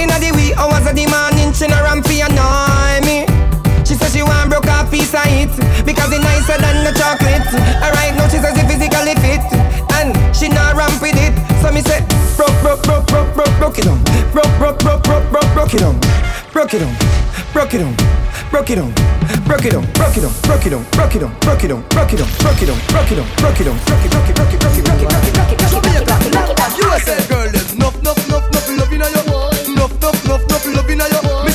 Inna 0.00 0.16
the 0.16 0.32
wee 0.32 0.56
hours 0.56 0.88
of 0.88 0.96
the 0.96 1.04
morning 1.04 1.52
She 1.52 1.68
no 1.68 1.84
ramp 1.84 2.08
fi 2.08 2.24
annoy 2.24 3.04
me. 3.04 3.28
She 3.84 3.92
said 3.92 4.08
she 4.08 4.24
want 4.24 4.48
broke 4.48 4.72
a 4.72 4.88
piece 4.88 5.12
of 5.12 5.28
it. 5.28 5.52
Because 5.84 6.08
it 6.08 6.24
nicer 6.24 6.56
than 6.56 6.80
the 6.80 6.96
chocolate. 6.96 7.44
Alright 7.84 8.16
now 8.16 8.24
she 8.32 8.40
says 8.40 8.56
it 8.56 8.64
physically 8.64 9.20
fit. 9.20 9.44
And 10.00 10.16
she 10.32 10.48
not 10.48 10.80
ramp 10.80 10.96
with 11.04 11.20
it. 11.20 11.36
So 11.60 11.68
me 11.68 11.84
say 11.84 12.00
Broke, 12.40 12.56
broke, 12.64 12.80
broke, 12.88 13.04
broke, 13.04 13.28
broke, 13.36 13.52
broke 13.60 13.76
it 13.76 13.84
on 13.84 14.00
Broke, 14.32 14.48
broke, 14.56 14.80
broke, 14.80 15.04
broke, 15.04 15.28
broke, 15.28 15.50
broke 15.52 15.74
it 15.76 15.84
on 15.84 16.00
Broke 16.56 16.72
it 16.72 16.80
on 16.80 16.96
Broke 17.52 17.76
it 17.76 17.84
on 17.84 17.92
Broke 18.50 18.70
it 18.70 18.78
on 18.78 18.92
Broke 19.46 19.64
it 19.64 19.74
on 19.74 19.84
Broke 19.92 20.16
it 20.16 20.24
on 20.24 20.32
Broke 20.42 20.66
it 20.66 20.72
on 20.72 20.82
Broke 20.90 21.14
it 21.14 21.22
on 21.22 21.32
Broke 21.38 21.64
it 21.64 21.70
on 21.70 21.82
Broke 21.88 22.12
it 22.12 22.20
on 22.20 22.28
Broke 22.34 22.62
it 22.62 22.70
on 22.70 22.78
Broke 22.88 23.10
it 23.10 23.18
on 23.18 23.26
Broke 23.36 23.60
it 23.60 23.68
on 23.68 23.76
Broke 23.86 24.04
it, 24.04 24.10
broke 24.10 24.28
it, 24.28 24.34
broke 24.34 24.52
it, 24.52 24.60
broke 24.60 24.78
it, 24.78 24.84
broke 24.84 25.02
it, 25.02 25.06
broke 25.06 25.22
it, 25.22 25.34
broke 25.34 25.52
it, 25.52 25.54
it. 25.54 26.78
USA 26.78 27.28
girl, 27.28 27.50
there's 27.52 27.72
enough, 27.74 27.98
enough, 28.00 28.18
enough, 28.26 28.48
enough 28.50 28.68
love 28.68 28.92
in 28.92 29.00
you. 29.00 29.72
Enough, 29.72 29.92
enough, 29.92 30.24
enough, 30.24 30.50
enough 30.50 30.66
love 30.66 30.90
in 30.90 30.98
you. 30.98 31.49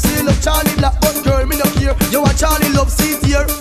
see 0.00 0.22
love, 0.22 0.40
Charlie 0.40 0.74
Black, 0.76 1.00
but 1.00 1.22
girl, 1.24 1.46
me 1.46 1.56
no 1.56 1.64
care. 1.78 1.96
You 2.10 2.24
a 2.24 2.32
Charlie 2.34 2.72
Love 2.72 2.90
seat 2.90 3.24
here. 3.24 3.59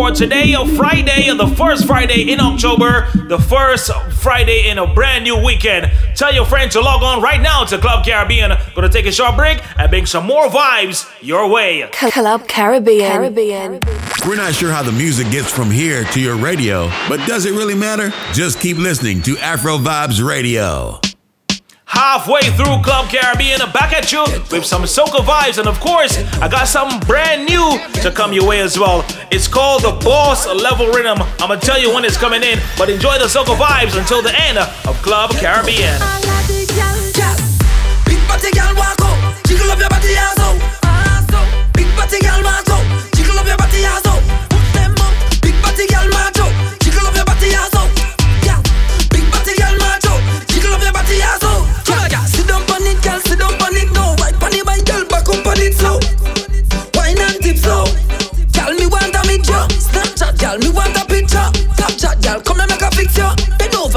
for 0.00 0.10
today, 0.10 0.54
a 0.54 0.64
Friday, 0.76 1.28
the 1.36 1.46
first 1.58 1.86
Friday 1.86 2.32
in 2.32 2.40
October, 2.40 3.06
the 3.28 3.38
first 3.38 3.92
Friday 4.22 4.70
in 4.70 4.78
a 4.78 4.86
brand 4.94 5.24
new 5.24 5.44
weekend. 5.44 5.92
Tell 6.14 6.32
your 6.32 6.46
friends 6.46 6.72
to 6.72 6.80
log 6.80 7.02
on 7.02 7.20
right 7.20 7.38
now 7.38 7.64
to 7.66 7.76
Club 7.76 8.02
Caribbean. 8.02 8.52
Gonna 8.74 8.88
take 8.88 9.04
a 9.04 9.12
short 9.12 9.36
break 9.36 9.60
and 9.78 9.90
bring 9.90 10.06
some 10.06 10.24
more 10.24 10.48
vibes 10.48 11.06
your 11.20 11.50
way. 11.50 11.86
Club 11.92 12.48
Caribbean. 12.48 13.12
Caribbean. 13.12 13.80
We're 14.26 14.36
not 14.36 14.54
sure 14.54 14.70
how 14.70 14.82
the 14.82 14.92
music 14.92 15.30
gets 15.30 15.52
from 15.52 15.70
here 15.70 16.04
to 16.04 16.20
your 16.20 16.36
radio, 16.36 16.90
but 17.06 17.18
does 17.26 17.44
it 17.44 17.50
really 17.50 17.74
matter? 17.74 18.10
Just 18.32 18.58
keep 18.58 18.78
listening 18.78 19.20
to 19.24 19.36
Afro 19.36 19.76
Vibes 19.76 20.26
Radio 20.26 20.98
halfway 22.10 22.42
through 22.58 22.82
Club 22.82 23.08
Caribbean. 23.08 23.60
Back 23.70 23.92
at 23.92 24.10
you 24.10 24.24
with 24.50 24.66
some 24.66 24.82
soca 24.82 25.22
vibes, 25.22 25.58
and 25.58 25.68
of 25.68 25.78
course, 25.78 26.18
I 26.42 26.48
got 26.48 26.66
something 26.66 26.98
brand 27.06 27.46
new 27.46 27.78
to 28.02 28.10
come 28.10 28.32
your 28.32 28.48
way 28.48 28.58
as 28.60 28.76
well. 28.76 29.04
It's 29.30 29.46
called 29.46 29.82
the 29.82 29.92
Boss 30.04 30.44
Level 30.48 30.88
Rhythm. 30.88 31.22
I'm 31.38 31.48
gonna 31.50 31.60
tell 31.60 31.80
you 31.80 31.94
when 31.94 32.04
it's 32.04 32.16
coming 32.16 32.42
in, 32.42 32.58
but 32.76 32.90
enjoy 32.90 33.16
the 33.18 33.26
soca 33.26 33.54
vibes 33.54 33.96
until 33.96 34.22
the 34.22 34.34
end 34.34 34.58
of 34.58 34.94
Club 35.06 35.30
Caribbean. 35.38 36.00
Jiggle 39.46 39.70
up 39.70 39.78
your 39.78 39.88
body, 39.88 40.14
ass 40.16 40.38
out. 40.40 40.58
Big 41.74 41.86
body, 41.94 42.18
girl, 42.26 42.46
ass. 42.54 42.66
Jiggle 43.14 43.38
up 43.38 43.46
your 43.46 43.56
body, 43.56 43.84
ass 43.84 44.06
out. 44.06 44.09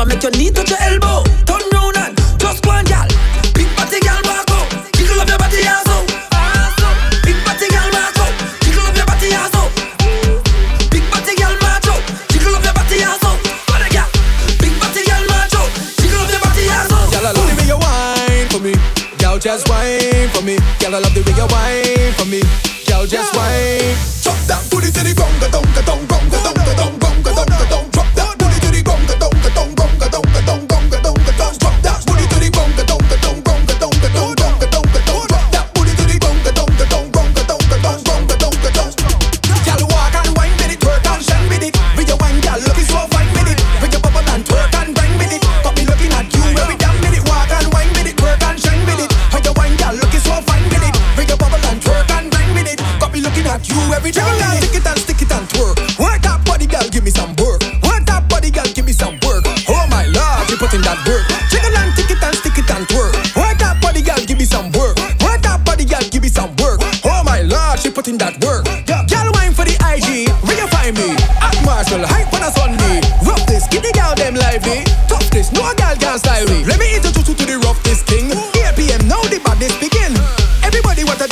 over, 0.03 0.09
make 0.09 0.23
your 0.23 0.31
knee 0.31 0.51
touch 0.51 0.69
your 0.69 0.79
elbow. 0.81 1.23
Turn 1.45 1.61
round 1.71 1.97
and 1.97 2.17
just 2.39 2.63
go 2.63 2.71
and 2.71 2.87
gal. 2.87 3.07
Big 3.53 3.67
body 3.75 3.99
gal 3.99 4.19
walk 4.23 4.49
out, 4.51 4.67
jiggle 4.95 5.19
up 5.19 5.27
your 5.27 5.37
body 5.37 5.63
ass 5.63 5.87
out. 5.87 6.05
Big 7.23 7.37
body 7.45 7.67
gal 7.69 7.89
walk 7.91 8.17
out, 8.19 8.33
jiggle 8.63 8.85
up 8.85 8.95
your 8.95 9.05
body 9.05 9.29
ass 9.33 9.55
out. 9.55 9.71
Big 10.91 11.03
body 11.11 11.35
gal 11.35 11.55
march 11.61 11.87
out, 11.87 12.03
jiggle 12.29 12.55
up 12.55 12.63
your 12.63 12.73
body 12.73 13.03
ass 13.03 13.23
out. 13.23 13.39
What 13.69 13.81
a 13.81 13.89
gal. 13.89 14.09
Big 14.59 14.73
body 14.79 15.01
gal 15.05 15.23
march 15.27 15.55
out, 15.55 15.69
jiggle 15.99 16.21
up 16.21 16.31
your 16.31 16.41
body 16.41 16.63
ass 16.69 16.91
out. 16.91 17.11
Gal, 17.11 17.27
I 17.27 17.31
love 17.31 17.47
the 17.47 17.55
way 17.59 17.67
you 17.71 17.79
whine 17.79 18.47
for 18.51 18.59
me. 18.59 18.73
Gal, 19.17 19.39
just 19.39 19.69
whine 19.69 20.29
for 20.35 20.43
me. 20.43 20.57
Gal, 20.79 20.95
I 20.95 20.99
love 20.99 21.13
the 21.13 21.21
way 21.23 21.35
you 21.35 21.47
whine. 21.47 21.83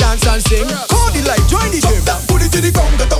dance 0.02 0.26
and 0.26 0.42
sing. 0.42 0.68
Call 0.90 1.10
the 1.14 1.22
light, 1.28 1.44
join 1.46 1.70
the 1.70 1.80
jam, 1.80 2.02
Put 2.26 2.42
it 2.42 2.50
to 2.52 2.60
the 2.60 2.72
ground. 2.72 3.11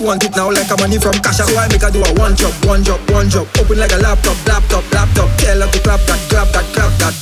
want 0.00 0.24
it 0.24 0.34
now 0.34 0.48
like 0.50 0.70
a 0.70 0.76
money 0.80 0.98
from 0.98 1.12
cash. 1.20 1.36
So 1.36 1.44
I 1.56 1.68
make 1.68 1.82
her 1.82 1.90
do 1.90 2.00
a 2.00 2.10
one 2.16 2.34
job, 2.36 2.52
one 2.64 2.82
job, 2.82 3.00
one 3.12 3.28
job. 3.28 3.46
Open 3.60 3.78
like 3.78 3.92
a 3.92 4.00
laptop, 4.00 4.36
laptop, 4.46 4.84
laptop. 4.92 5.28
Tell 5.38 5.60
her 5.60 5.68
to 5.68 5.80
clap 5.80 6.00
that, 6.08 6.20
clap 6.32 6.48
that, 6.56 6.66
clap 6.72 6.92
that. 7.00 7.14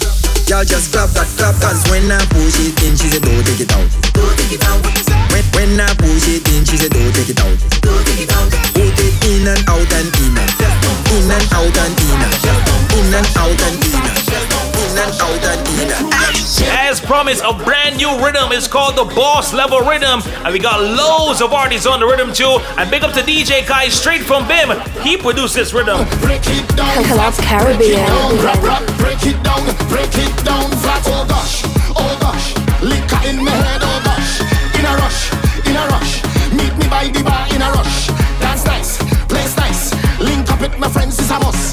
Y'all 0.48 0.64
just 0.64 0.92
clap 0.92 1.10
that, 1.12 1.28
clap. 1.36 1.54
Cause 1.60 1.82
when 1.90 2.10
I 2.10 2.22
push 2.30 2.58
it 2.62 2.78
in, 2.86 2.94
she 2.96 3.10
said, 3.10 3.22
don't 3.22 3.44
take 3.44 3.60
it 3.60 3.72
out. 3.74 3.88
Don't 4.14 4.34
take 4.38 4.54
it 4.54 4.64
out. 4.64 4.80
When, 5.34 5.44
when 5.54 5.80
I 5.80 5.90
push 5.98 6.28
it 6.30 6.46
in, 6.54 6.64
she 6.64 6.78
said, 6.78 6.94
don't 6.94 7.12
take 7.12 7.30
it 7.30 7.40
out. 7.42 7.58
Don't 7.82 8.02
take 8.06 8.22
it 8.24 8.32
out. 8.32 8.48
Put 8.72 8.96
it 8.96 9.14
in 9.26 9.48
and 9.48 9.62
out 9.68 9.92
and 9.92 10.08
in 10.22 10.38
and 10.38 10.50
in 11.12 11.30
and 11.30 11.46
out 11.52 11.76
and 11.76 11.94
in 11.98 12.20
and 12.22 12.36
in 12.94 13.14
and 13.14 13.28
out 13.36 13.58
and 13.58 13.76
in. 13.84 13.87
promise 17.08 17.40
a 17.40 17.54
brand 17.64 17.96
new 17.96 18.12
rhythm. 18.22 18.52
It's 18.52 18.68
called 18.68 18.94
the 18.94 19.04
Boss 19.16 19.54
Level 19.54 19.80
Rhythm. 19.80 20.20
And 20.44 20.52
we 20.52 20.58
got 20.58 20.78
loads 20.78 21.40
of 21.40 21.54
artists 21.54 21.86
on 21.86 22.00
the 22.00 22.06
rhythm 22.06 22.34
too. 22.34 22.60
And 22.76 22.90
big 22.90 23.02
up 23.02 23.14
to 23.14 23.20
DJ 23.20 23.64
Kai 23.64 23.88
straight 23.88 24.20
from 24.20 24.46
BIM. 24.46 24.76
He 25.00 25.16
produced 25.16 25.54
this 25.54 25.72
rhythm. 25.72 26.04
Break 26.20 26.44
it 26.44 26.68
down. 26.76 27.02
Collapse 27.04 27.40
Caribbean. 27.40 28.04
Break 28.04 28.04
it 28.04 28.60
down, 28.60 28.84
break 29.00 29.24
it 29.24 29.42
down, 29.42 29.64
break 29.88 30.12
it 30.20 30.44
down 30.44 30.68
flat. 30.84 31.02
Oh 31.08 31.24
gosh, 31.26 31.64
oh 31.96 32.18
gosh. 32.20 32.52
Liquor 32.84 33.20
in 33.24 33.42
my 33.42 33.56
head, 33.56 33.80
oh 33.82 34.00
gosh. 34.04 34.44
In 34.76 34.84
a 34.84 34.92
rush, 35.00 35.32
in 35.64 35.76
a 35.80 35.84
rush. 35.88 36.12
Meet 36.52 36.76
me 36.76 36.86
by 36.92 37.08
the 37.08 37.24
bar 37.24 37.48
in 37.56 37.62
a 37.62 37.72
rush. 37.72 38.08
That's 38.36 38.66
nice, 38.66 38.98
place 39.32 39.56
nice. 39.56 39.96
Link 40.20 40.50
up 40.52 40.60
with 40.60 40.78
my 40.78 40.90
friends 40.90 41.18
is 41.18 41.30
a 41.30 41.38
must. 41.40 41.67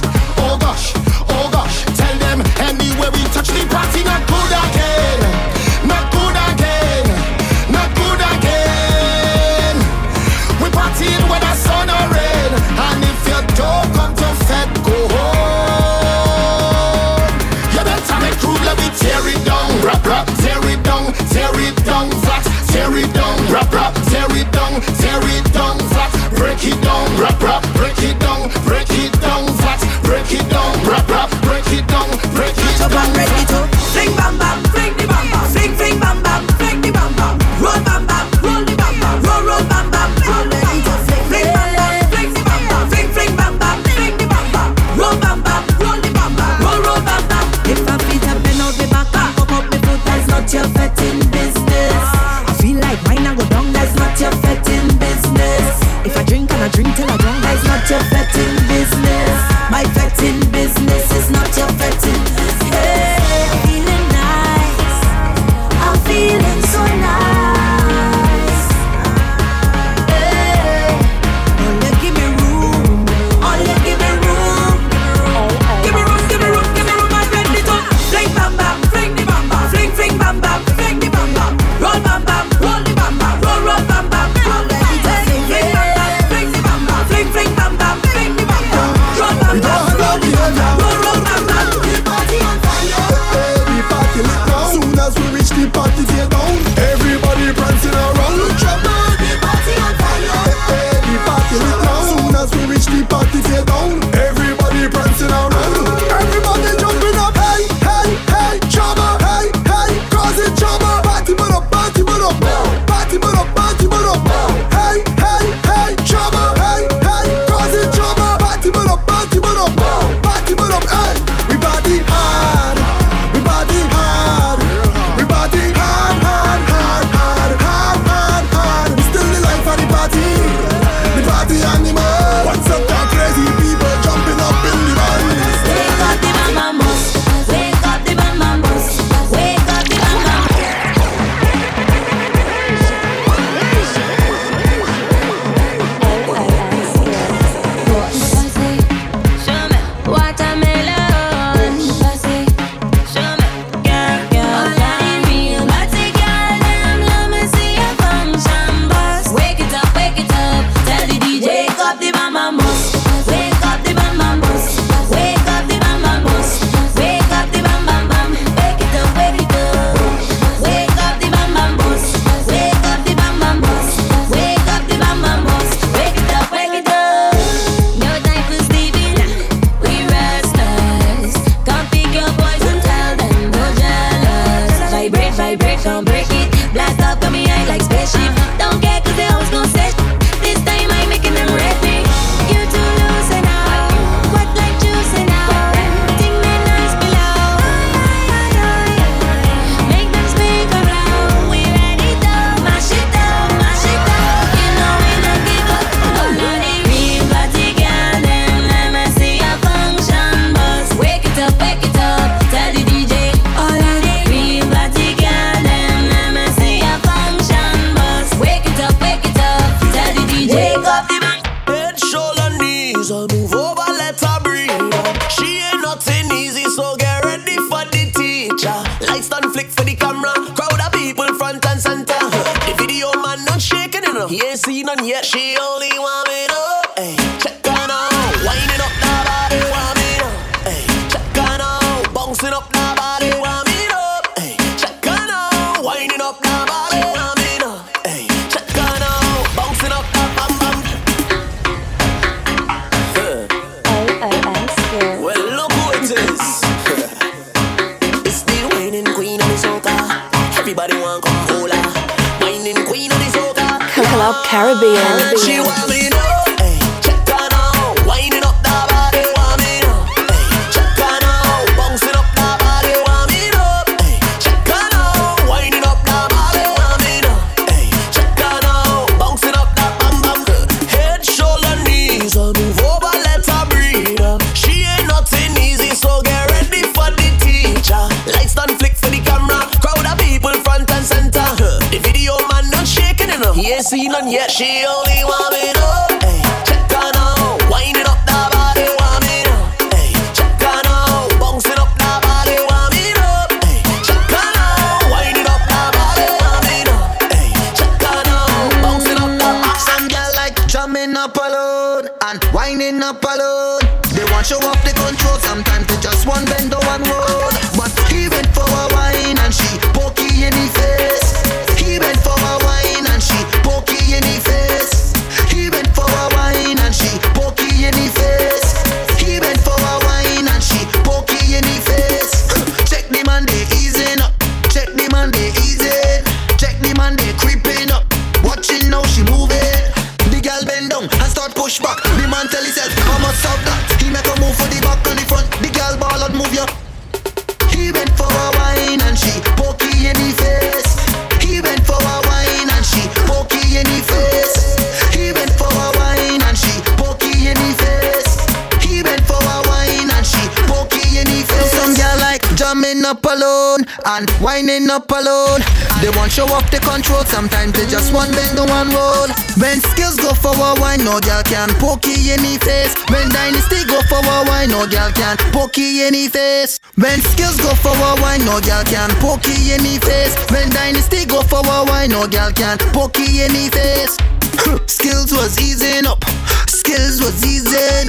And 364.05 364.29
winding 364.41 364.89
up 364.89 365.09
alone. 365.11 365.61
They 366.01 366.11
want 366.11 366.31
show 366.31 366.45
off 366.51 366.69
the 366.71 366.79
control. 366.79 367.23
Sometimes 367.23 367.73
they 367.73 367.87
just 367.87 368.13
want 368.13 368.31
bend 368.35 368.59
on 368.59 368.67
one 368.67 368.89
roll. 368.91 369.29
When 369.61 369.79
skills 369.79 370.17
go 370.17 370.33
for 370.35 370.51
a 370.51 370.75
wine, 370.81 371.03
no 371.03 371.19
girl 371.23 371.43
can 371.43 371.69
pokey 371.79 372.35
the 372.35 372.59
face. 372.59 372.93
When 373.07 373.29
dynasty 373.31 373.85
go 373.87 374.01
for 374.11 374.19
a 374.19 374.37
wine, 374.47 374.69
no 374.69 374.87
girl 374.87 375.11
can 375.15 375.37
pokey 375.55 376.03
the 376.09 376.27
face. 376.27 376.79
When 376.95 377.21
skills 377.21 377.57
go 377.57 377.71
for 377.79 377.95
a 377.95 378.11
wine, 378.21 378.43
no 378.43 378.59
girl 378.59 378.83
can 378.83 379.09
pokey 379.23 379.75
the 379.79 379.95
face. 380.03 380.35
When 380.51 380.69
dynasty 380.69 381.25
go 381.25 381.41
for 381.41 381.63
a 381.63 381.85
wine, 381.87 382.11
no 382.11 382.27
girl 382.27 382.51
can 382.51 382.77
pokey 382.91 383.47
the 383.47 383.69
face. 383.71 384.17
Skills 384.87 385.31
was 385.31 385.59
easing 385.59 386.05
up. 386.05 386.23
Skills 386.67 387.21
was 387.21 387.43
easing. 387.45 388.07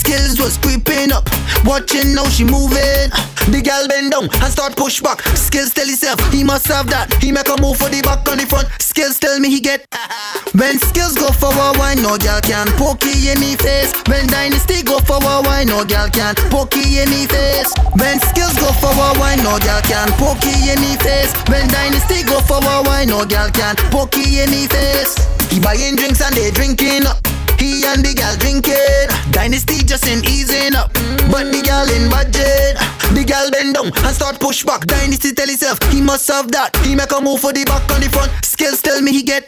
Skills 0.00 0.40
was 0.40 0.56
creeping 0.56 1.12
up. 1.12 1.28
Watching 1.64 2.16
how 2.16 2.28
she 2.32 2.44
moving. 2.44 3.12
The 3.52 3.60
girl 3.60 3.84
bend 3.86 4.12
down 4.12 4.32
and 4.40 4.50
start 4.52 4.76
push 4.76 5.00
back. 5.00 5.20
Skills 5.36 5.74
tell 5.74 5.86
himself 5.86 6.18
he 6.32 6.42
must 6.42 6.66
have 6.68 6.88
that. 6.88 7.12
He 7.20 7.30
make 7.32 7.48
a 7.52 7.60
move 7.60 7.76
for 7.76 7.92
the 7.92 8.00
back 8.00 8.24
and 8.28 8.40
the 8.40 8.46
front. 8.46 8.68
Skills 8.80 9.18
tell 9.20 9.38
me 9.38 9.50
he 9.50 9.60
get. 9.60 9.84
When 10.56 10.80
skills 10.80 11.14
go 11.14 11.28
for 11.36 11.52
a 11.52 11.68
wine, 11.78 12.02
no 12.02 12.16
girl 12.16 12.40
can 12.40 12.66
pokey 12.80 13.30
in 13.30 13.38
the 13.38 13.54
face. 13.60 13.92
When 14.08 14.26
dynasty 14.26 14.82
go 14.82 14.98
for 15.04 15.20
a 15.20 15.44
wine, 15.44 15.68
no 15.68 15.84
girl 15.84 16.08
can 16.08 16.34
pokey 16.48 16.98
in 16.98 17.08
the 17.12 17.28
face. 17.28 17.70
When 17.94 18.18
skills 18.24 18.56
go 18.56 18.72
for 18.80 18.90
a 18.90 19.14
wine, 19.20 19.44
no 19.44 19.60
girl 19.60 19.80
can 19.84 20.08
pokey 20.16 20.72
in 20.72 20.80
the 20.80 20.96
face. 21.04 21.30
When 21.46 21.68
dynasty 21.68 22.24
go 22.24 22.40
for 22.40 22.58
a 22.58 22.82
wine, 22.82 23.08
no 23.08 23.24
girl 23.28 23.52
can 23.52 23.76
pokey 23.92 24.40
in 24.42 24.50
the 24.50 24.64
face. 24.66 25.14
He 25.52 25.60
buying 25.60 25.94
drinks 25.96 26.20
and 26.20 26.34
they 26.34 26.50
drinking 26.50 27.06
up. 27.06 27.29
He 27.60 27.84
and 27.84 28.02
the 28.02 28.14
girl 28.16 28.34
drinking. 28.40 29.08
Dynasty 29.30 29.84
just 29.84 30.08
in 30.08 30.24
easing 30.24 30.74
up. 30.74 30.92
But 31.30 31.52
the 31.52 31.60
gal 31.62 31.86
in 31.92 32.08
budget. 32.08 32.80
The 33.12 33.24
gal 33.24 33.50
bend 33.50 33.74
down 33.74 33.92
and 33.92 34.14
start 34.16 34.40
push 34.40 34.64
back. 34.64 34.86
Dynasty 34.86 35.32
tell 35.32 35.46
himself 35.46 35.78
he 35.92 36.00
must 36.00 36.26
have 36.28 36.50
that. 36.52 36.74
He 36.78 36.94
make 36.94 37.12
a 37.12 37.20
move 37.20 37.40
for 37.40 37.52
the 37.52 37.64
back 37.64 37.84
and 37.92 38.02
the 38.02 38.08
front. 38.08 38.32
Skills 38.44 38.80
tell 38.80 39.00
me 39.02 39.12
he 39.12 39.22
get. 39.22 39.46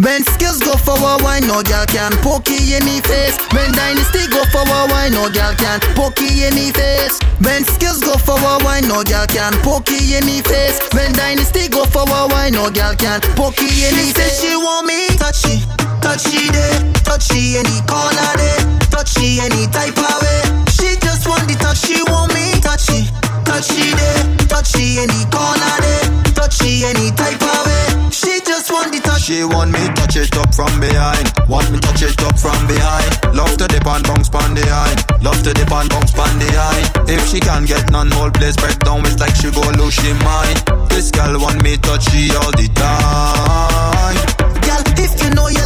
When 0.00 0.24
skills 0.24 0.58
go 0.60 0.74
for 0.76 0.98
a 0.98 1.16
wine, 1.22 1.46
no 1.46 1.62
girl 1.62 1.86
can 1.86 2.12
pokey 2.22 2.74
in 2.74 2.82
the 2.84 2.98
face. 3.06 3.38
When 3.54 3.70
dynasty 3.72 4.26
go 4.28 4.42
for 4.50 4.66
a 4.66 4.86
wine, 4.90 5.12
no 5.12 5.30
girl 5.30 5.54
can 5.54 5.78
pokey 5.94 6.42
in 6.44 6.54
the 6.58 6.72
face. 6.74 7.20
When 7.38 7.64
skills 7.64 8.00
go 8.02 8.18
for 8.18 8.34
a 8.38 8.58
wine, 8.64 8.88
no 8.88 9.04
girl 9.04 9.26
can 9.26 9.52
pokey 9.62 10.16
in 10.16 10.26
the 10.26 10.42
face. 10.42 10.80
When 10.92 11.12
dynasty 11.12 11.68
go 11.68 11.84
for 11.86 12.02
a 12.02 12.26
wine, 12.26 12.52
no 12.54 12.70
girl 12.70 12.94
can 12.96 13.20
pokey 13.38 13.86
in 13.86 13.94
the 13.94 14.10
face. 14.16 14.42
She 14.42 14.56
want 14.56 14.86
me 14.90 15.06
touchy, 15.16 15.62
touchy 16.02 16.50
day, 16.50 16.74
touchy 17.06 17.62
any 17.62 17.78
corner 17.86 18.32
day, 18.34 18.58
touchy 18.90 19.38
any 19.38 19.70
type 19.70 19.94
of 19.96 20.18
way. 20.18 20.42
She 20.74 20.98
just 20.98 21.28
want 21.30 21.46
the 21.46 21.54
touch, 21.62 21.78
she 21.78 22.02
want 22.10 22.34
me 22.34 22.58
touchy, 22.58 23.06
touchy 23.52 23.92
day, 23.92 24.16
touchy 24.48 24.98
any 24.98 25.22
corner 25.28 25.76
day, 25.84 26.00
touchy 26.32 26.84
any 26.88 27.12
type 27.12 27.36
of 27.36 27.60
way. 27.68 28.10
She 28.10 28.40
just 28.40 28.72
want 28.72 28.92
the 28.92 29.00
touch. 29.00 29.28
She 29.28 29.44
want 29.44 29.72
me 29.72 29.84
touch 29.92 30.16
it 30.16 30.34
up 30.36 30.54
from 30.54 30.72
behind. 30.80 31.28
Want 31.48 31.70
me 31.70 31.78
touch 31.78 32.02
it 32.02 32.16
up 32.24 32.38
from 32.38 32.56
behind. 32.66 33.36
Love 33.36 33.56
to 33.58 33.68
dip 33.68 33.86
and 33.86 34.04
bounce 34.08 34.30
pon 34.30 34.54
the 34.54 34.64
eye. 34.64 34.96
Love 35.20 35.42
to 35.44 35.52
dip 35.52 35.70
and 35.70 35.88
bounce 35.90 36.12
pon 36.12 36.32
the 36.40 36.48
eye. 36.48 36.84
If 37.08 37.28
she 37.28 37.40
can't 37.40 37.66
get 37.68 37.90
none, 37.90 38.10
whole 38.12 38.30
place 38.30 38.56
break 38.56 38.78
down. 38.80 39.04
It's 39.04 39.20
like 39.20 39.36
she 39.36 39.50
go 39.50 39.60
lose 39.76 39.94
she 40.00 40.12
mind. 40.24 40.88
This 40.88 41.10
girl 41.10 41.38
want 41.38 41.62
me 41.62 41.76
touch 41.76 42.08
she 42.08 42.32
all 42.32 42.52
the 42.56 42.68
time. 42.72 44.16
Girl, 44.64 44.82
if 44.96 45.12
you 45.20 45.30
know 45.36 45.48
you 45.48 45.64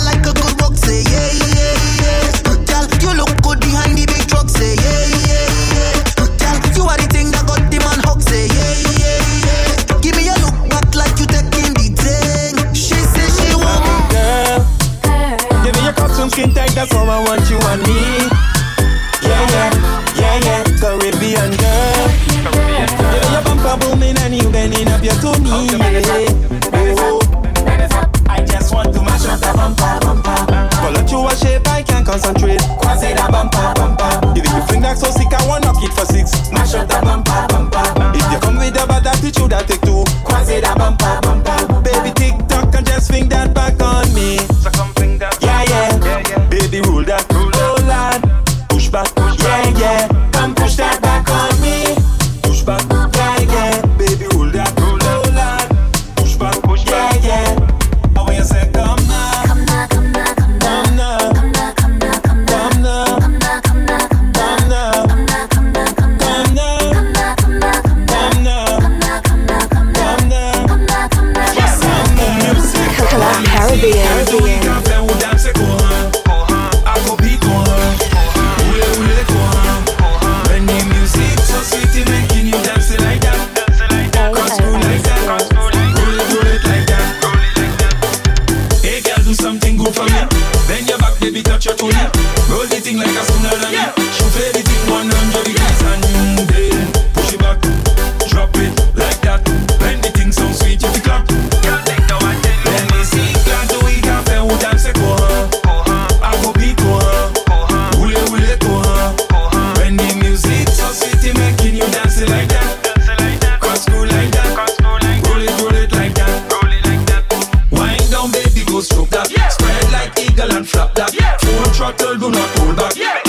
no 118.76 118.82
stroke 118.82 119.08
that. 119.08 119.26
Spread 119.50 119.92
like 119.92 120.18
eagle 120.18 120.52
and 120.52 120.68
flap 120.68 120.94
that. 120.94 121.10
Full 121.40 121.72
throttle, 121.72 122.18
do 122.18 122.30
not 122.30 122.58
hold 122.58 122.76
back. 122.76 123.25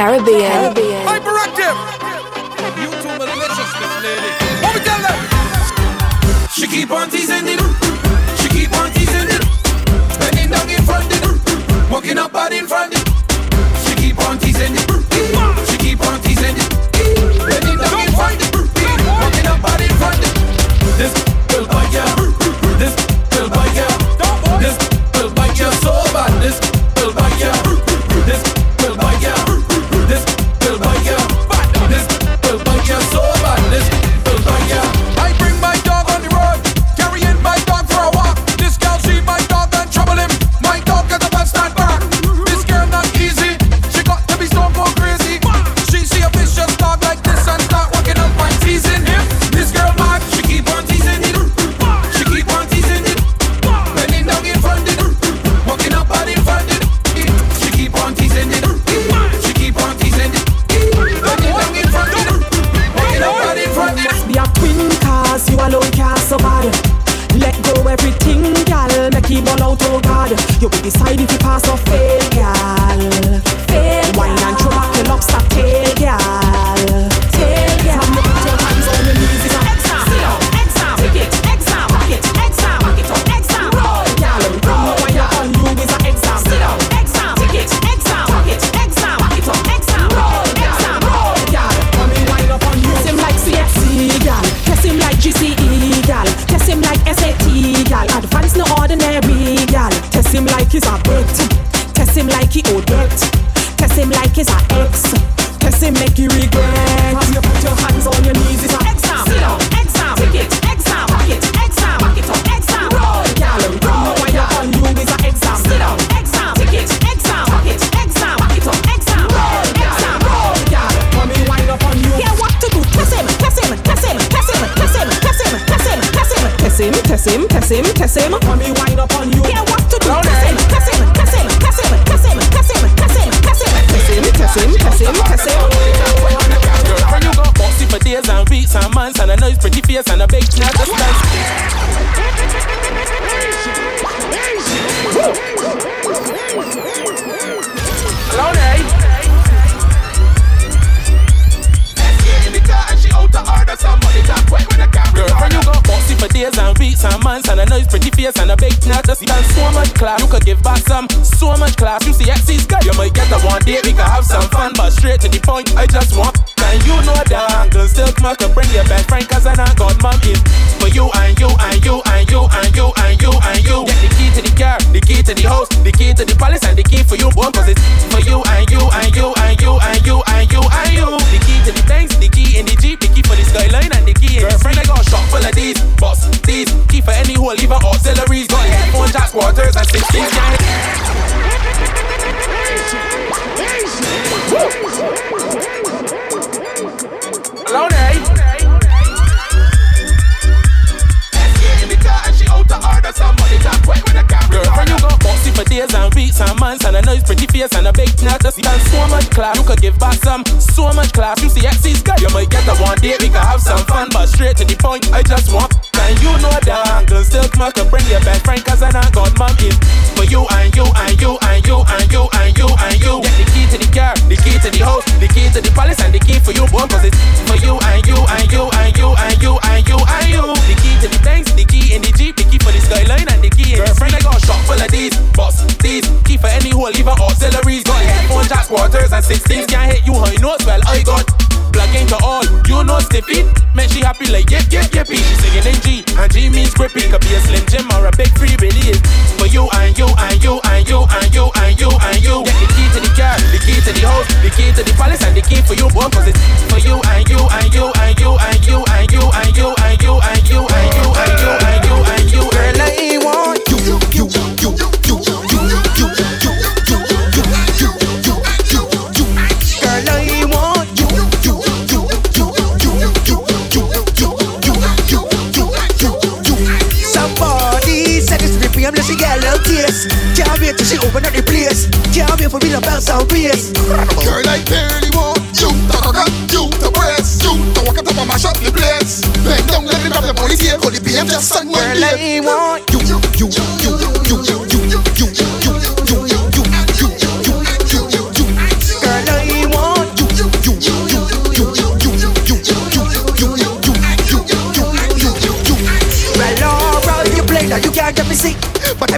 Caribbean. 0.00 0.50
Caribbean. 0.50 0.89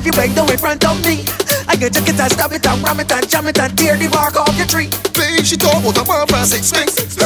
if 0.03 0.07
you 0.07 0.12
bend 0.12 0.34
down 0.34 0.50
in 0.50 0.59
front 0.59 0.84
of 0.84 0.98
me. 1.07 1.22
I 1.68 1.76
get 1.76 1.94
your 1.94 2.05
kids 2.05 2.18
I 2.18 2.26
stab 2.26 2.50
it 2.53 2.66
and 2.66 2.82
ram 2.82 2.98
it 2.98 3.12
and 3.12 3.28
jam 3.28 3.46
it 3.46 3.59
and 3.59 3.78
tear 3.78 3.96
the 3.96 4.09
bark 4.09 4.34
off 4.34 4.57
your 4.59 4.66
tree. 4.66 4.90
Please, 5.14 5.46
she 5.46 5.57
talk 5.57 5.78
about 5.78 5.96
a 5.96 6.05
purple 6.05 6.36
and 6.36 6.48
six 6.48 6.72
things. 6.72 7.16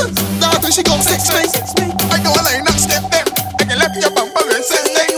Now 0.40 0.52
she 0.68 0.82
got 0.82 1.00
six. 1.00 1.30
I 2.12 2.22
know 2.22 2.32
a 2.36 2.42
line 2.44 2.68
and 2.68 2.76
step 2.76 3.08
them. 3.10 3.26
I 3.58 3.64
can 3.64 3.78
left 3.78 3.96
your 3.96 4.12
up 4.12 4.52
and 4.52 4.64
send 4.64 4.88
say. 4.92 5.15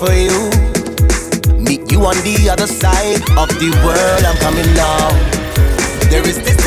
for 0.00 0.12
you. 0.14 0.48
Meet 1.60 1.92
you 1.92 2.00
on 2.06 2.16
the 2.24 2.48
other 2.50 2.66
side 2.66 3.20
of 3.36 3.48
the 3.60 3.70
world. 3.84 4.24
I'm 4.24 4.38
coming 4.38 4.72
now. 4.74 5.10
There 6.08 6.26
is 6.26 6.38
this 6.40 6.59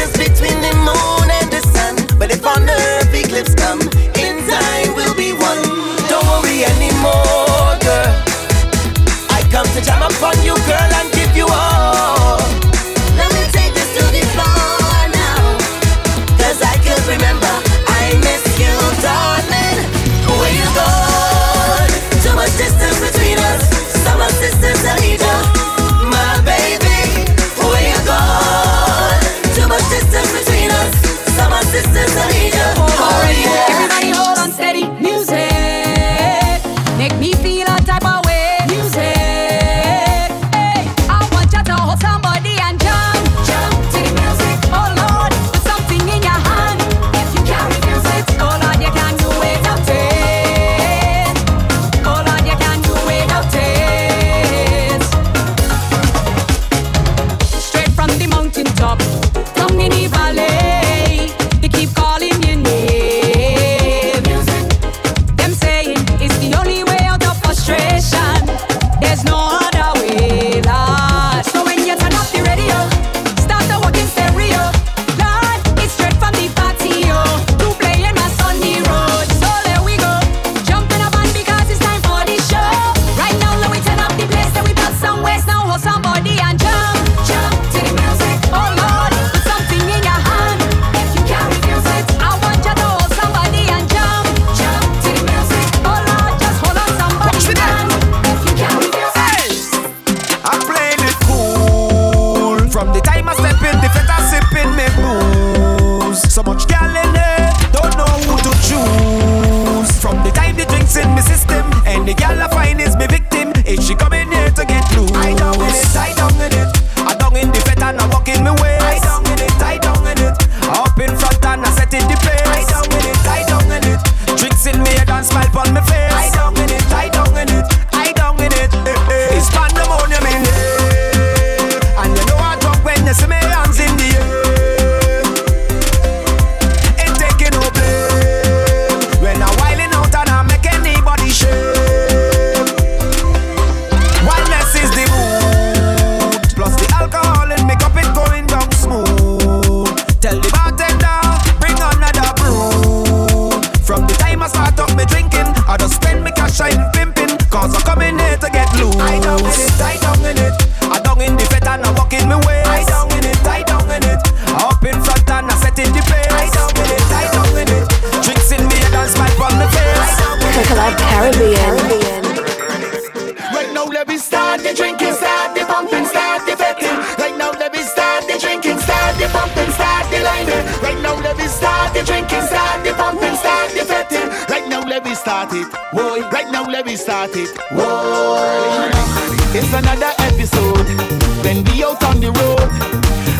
when 191.53 191.63
we 191.65 191.83
out 191.83 192.03
on 192.03 192.19
the 192.19 192.31
road. 192.31 192.69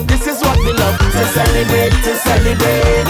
This 0.07 0.27
is 0.27 0.41
what 0.41 0.57
we 0.59 0.71
love 0.73 0.97
to 0.99 1.23
celebrate, 1.33 1.93
to 2.05 2.13
celebrate. 2.15 3.09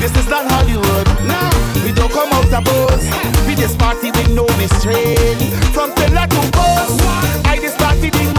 This 0.00 0.14
is 0.16 0.28
not 0.28 0.46
Hollywood. 0.50 1.06
No, 1.26 1.40
we 1.84 1.90
don't 1.92 2.12
come 2.12 2.30
out 2.32 2.46
to 2.54 2.60
boast. 2.62 3.08
We 3.46 3.54
just 3.54 3.78
party 3.78 4.10
with 4.12 4.30
no 4.30 4.46
restraint. 4.58 5.40
From 5.74 5.92
pillar 5.94 6.26
to 6.26 6.40
post, 6.54 7.00
I 7.46 7.58
just 7.60 7.78
party 7.78 8.10
with 8.10 8.33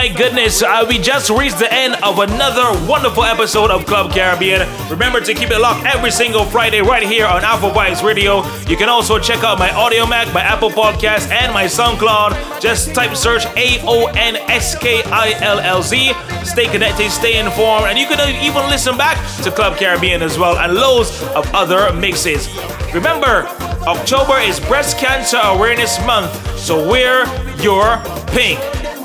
my 0.00 0.08
goodness, 0.08 0.62
uh, 0.62 0.82
we 0.88 0.96
just 0.96 1.28
reached 1.28 1.58
the 1.58 1.70
end 1.70 1.94
of 2.02 2.20
another 2.20 2.64
wonderful 2.88 3.22
episode 3.22 3.70
of 3.70 3.84
Club 3.84 4.10
Caribbean. 4.10 4.66
Remember 4.88 5.20
to 5.20 5.34
keep 5.34 5.50
it 5.50 5.58
locked 5.58 5.84
every 5.84 6.10
single 6.10 6.46
Friday 6.46 6.80
right 6.80 7.02
here 7.02 7.26
on 7.26 7.44
Alpha 7.44 7.68
Vibes 7.68 8.02
Radio. 8.02 8.42
You 8.66 8.78
can 8.78 8.88
also 8.88 9.18
check 9.18 9.44
out 9.44 9.58
my 9.58 9.68
Audiomack, 9.68 10.32
my 10.32 10.40
Apple 10.40 10.70
Podcast, 10.70 11.30
and 11.30 11.52
my 11.52 11.64
SoundCloud. 11.64 12.62
Just 12.62 12.94
type 12.94 13.14
search 13.14 13.44
A 13.58 13.76
O 13.82 14.06
N 14.16 14.36
S 14.48 14.74
K 14.78 15.02
I 15.04 15.34
L 15.42 15.60
L 15.60 15.82
Z. 15.82 16.14
Stay 16.44 16.66
connected, 16.66 17.10
stay 17.10 17.38
informed, 17.38 17.84
and 17.84 17.98
you 17.98 18.06
can 18.06 18.26
even 18.42 18.70
listen 18.70 18.96
back 18.96 19.18
to 19.42 19.50
Club 19.50 19.76
Caribbean 19.76 20.22
as 20.22 20.38
well 20.38 20.56
and 20.56 20.72
loads 20.72 21.10
of 21.34 21.46
other 21.52 21.92
mixes. 21.92 22.48
Remember, 22.94 23.46
October 23.86 24.38
is 24.38 24.60
Breast 24.60 24.96
Cancer 24.96 25.40
Awareness 25.42 25.98
Month, 26.06 26.58
so 26.58 26.88
wear 26.88 27.26
your 27.60 27.98
pink. 28.28 28.58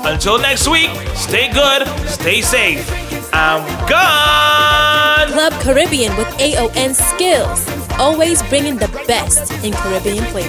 Until 0.06 0.38
next 0.38 0.68
week, 0.68 0.88
stay 1.16 1.52
good, 1.52 1.84
stay 2.06 2.40
safe. 2.40 2.88
I'm 3.32 3.66
gone. 3.88 5.32
Club 5.32 5.52
Caribbean 5.54 6.16
with 6.16 6.28
AON 6.40 6.94
Skillz, 6.94 7.98
always 7.98 8.40
bringing 8.44 8.76
the 8.76 8.86
best 9.08 9.52
in 9.64 9.72
Caribbean 9.72 10.24
flavor. 10.26 10.48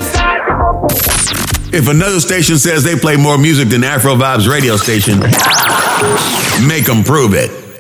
If 1.76 1.88
another 1.88 2.20
station 2.20 2.60
says 2.60 2.84
they 2.84 2.96
play 2.96 3.18
more 3.18 3.40
music 3.40 3.70
than 3.70 3.84
Afro 3.84 4.14
Vibes 4.14 4.48
radio 4.48 4.78
station, 4.78 5.20
make 6.68 6.86
them 6.86 7.04
prove 7.04 7.34
it. 7.34 7.67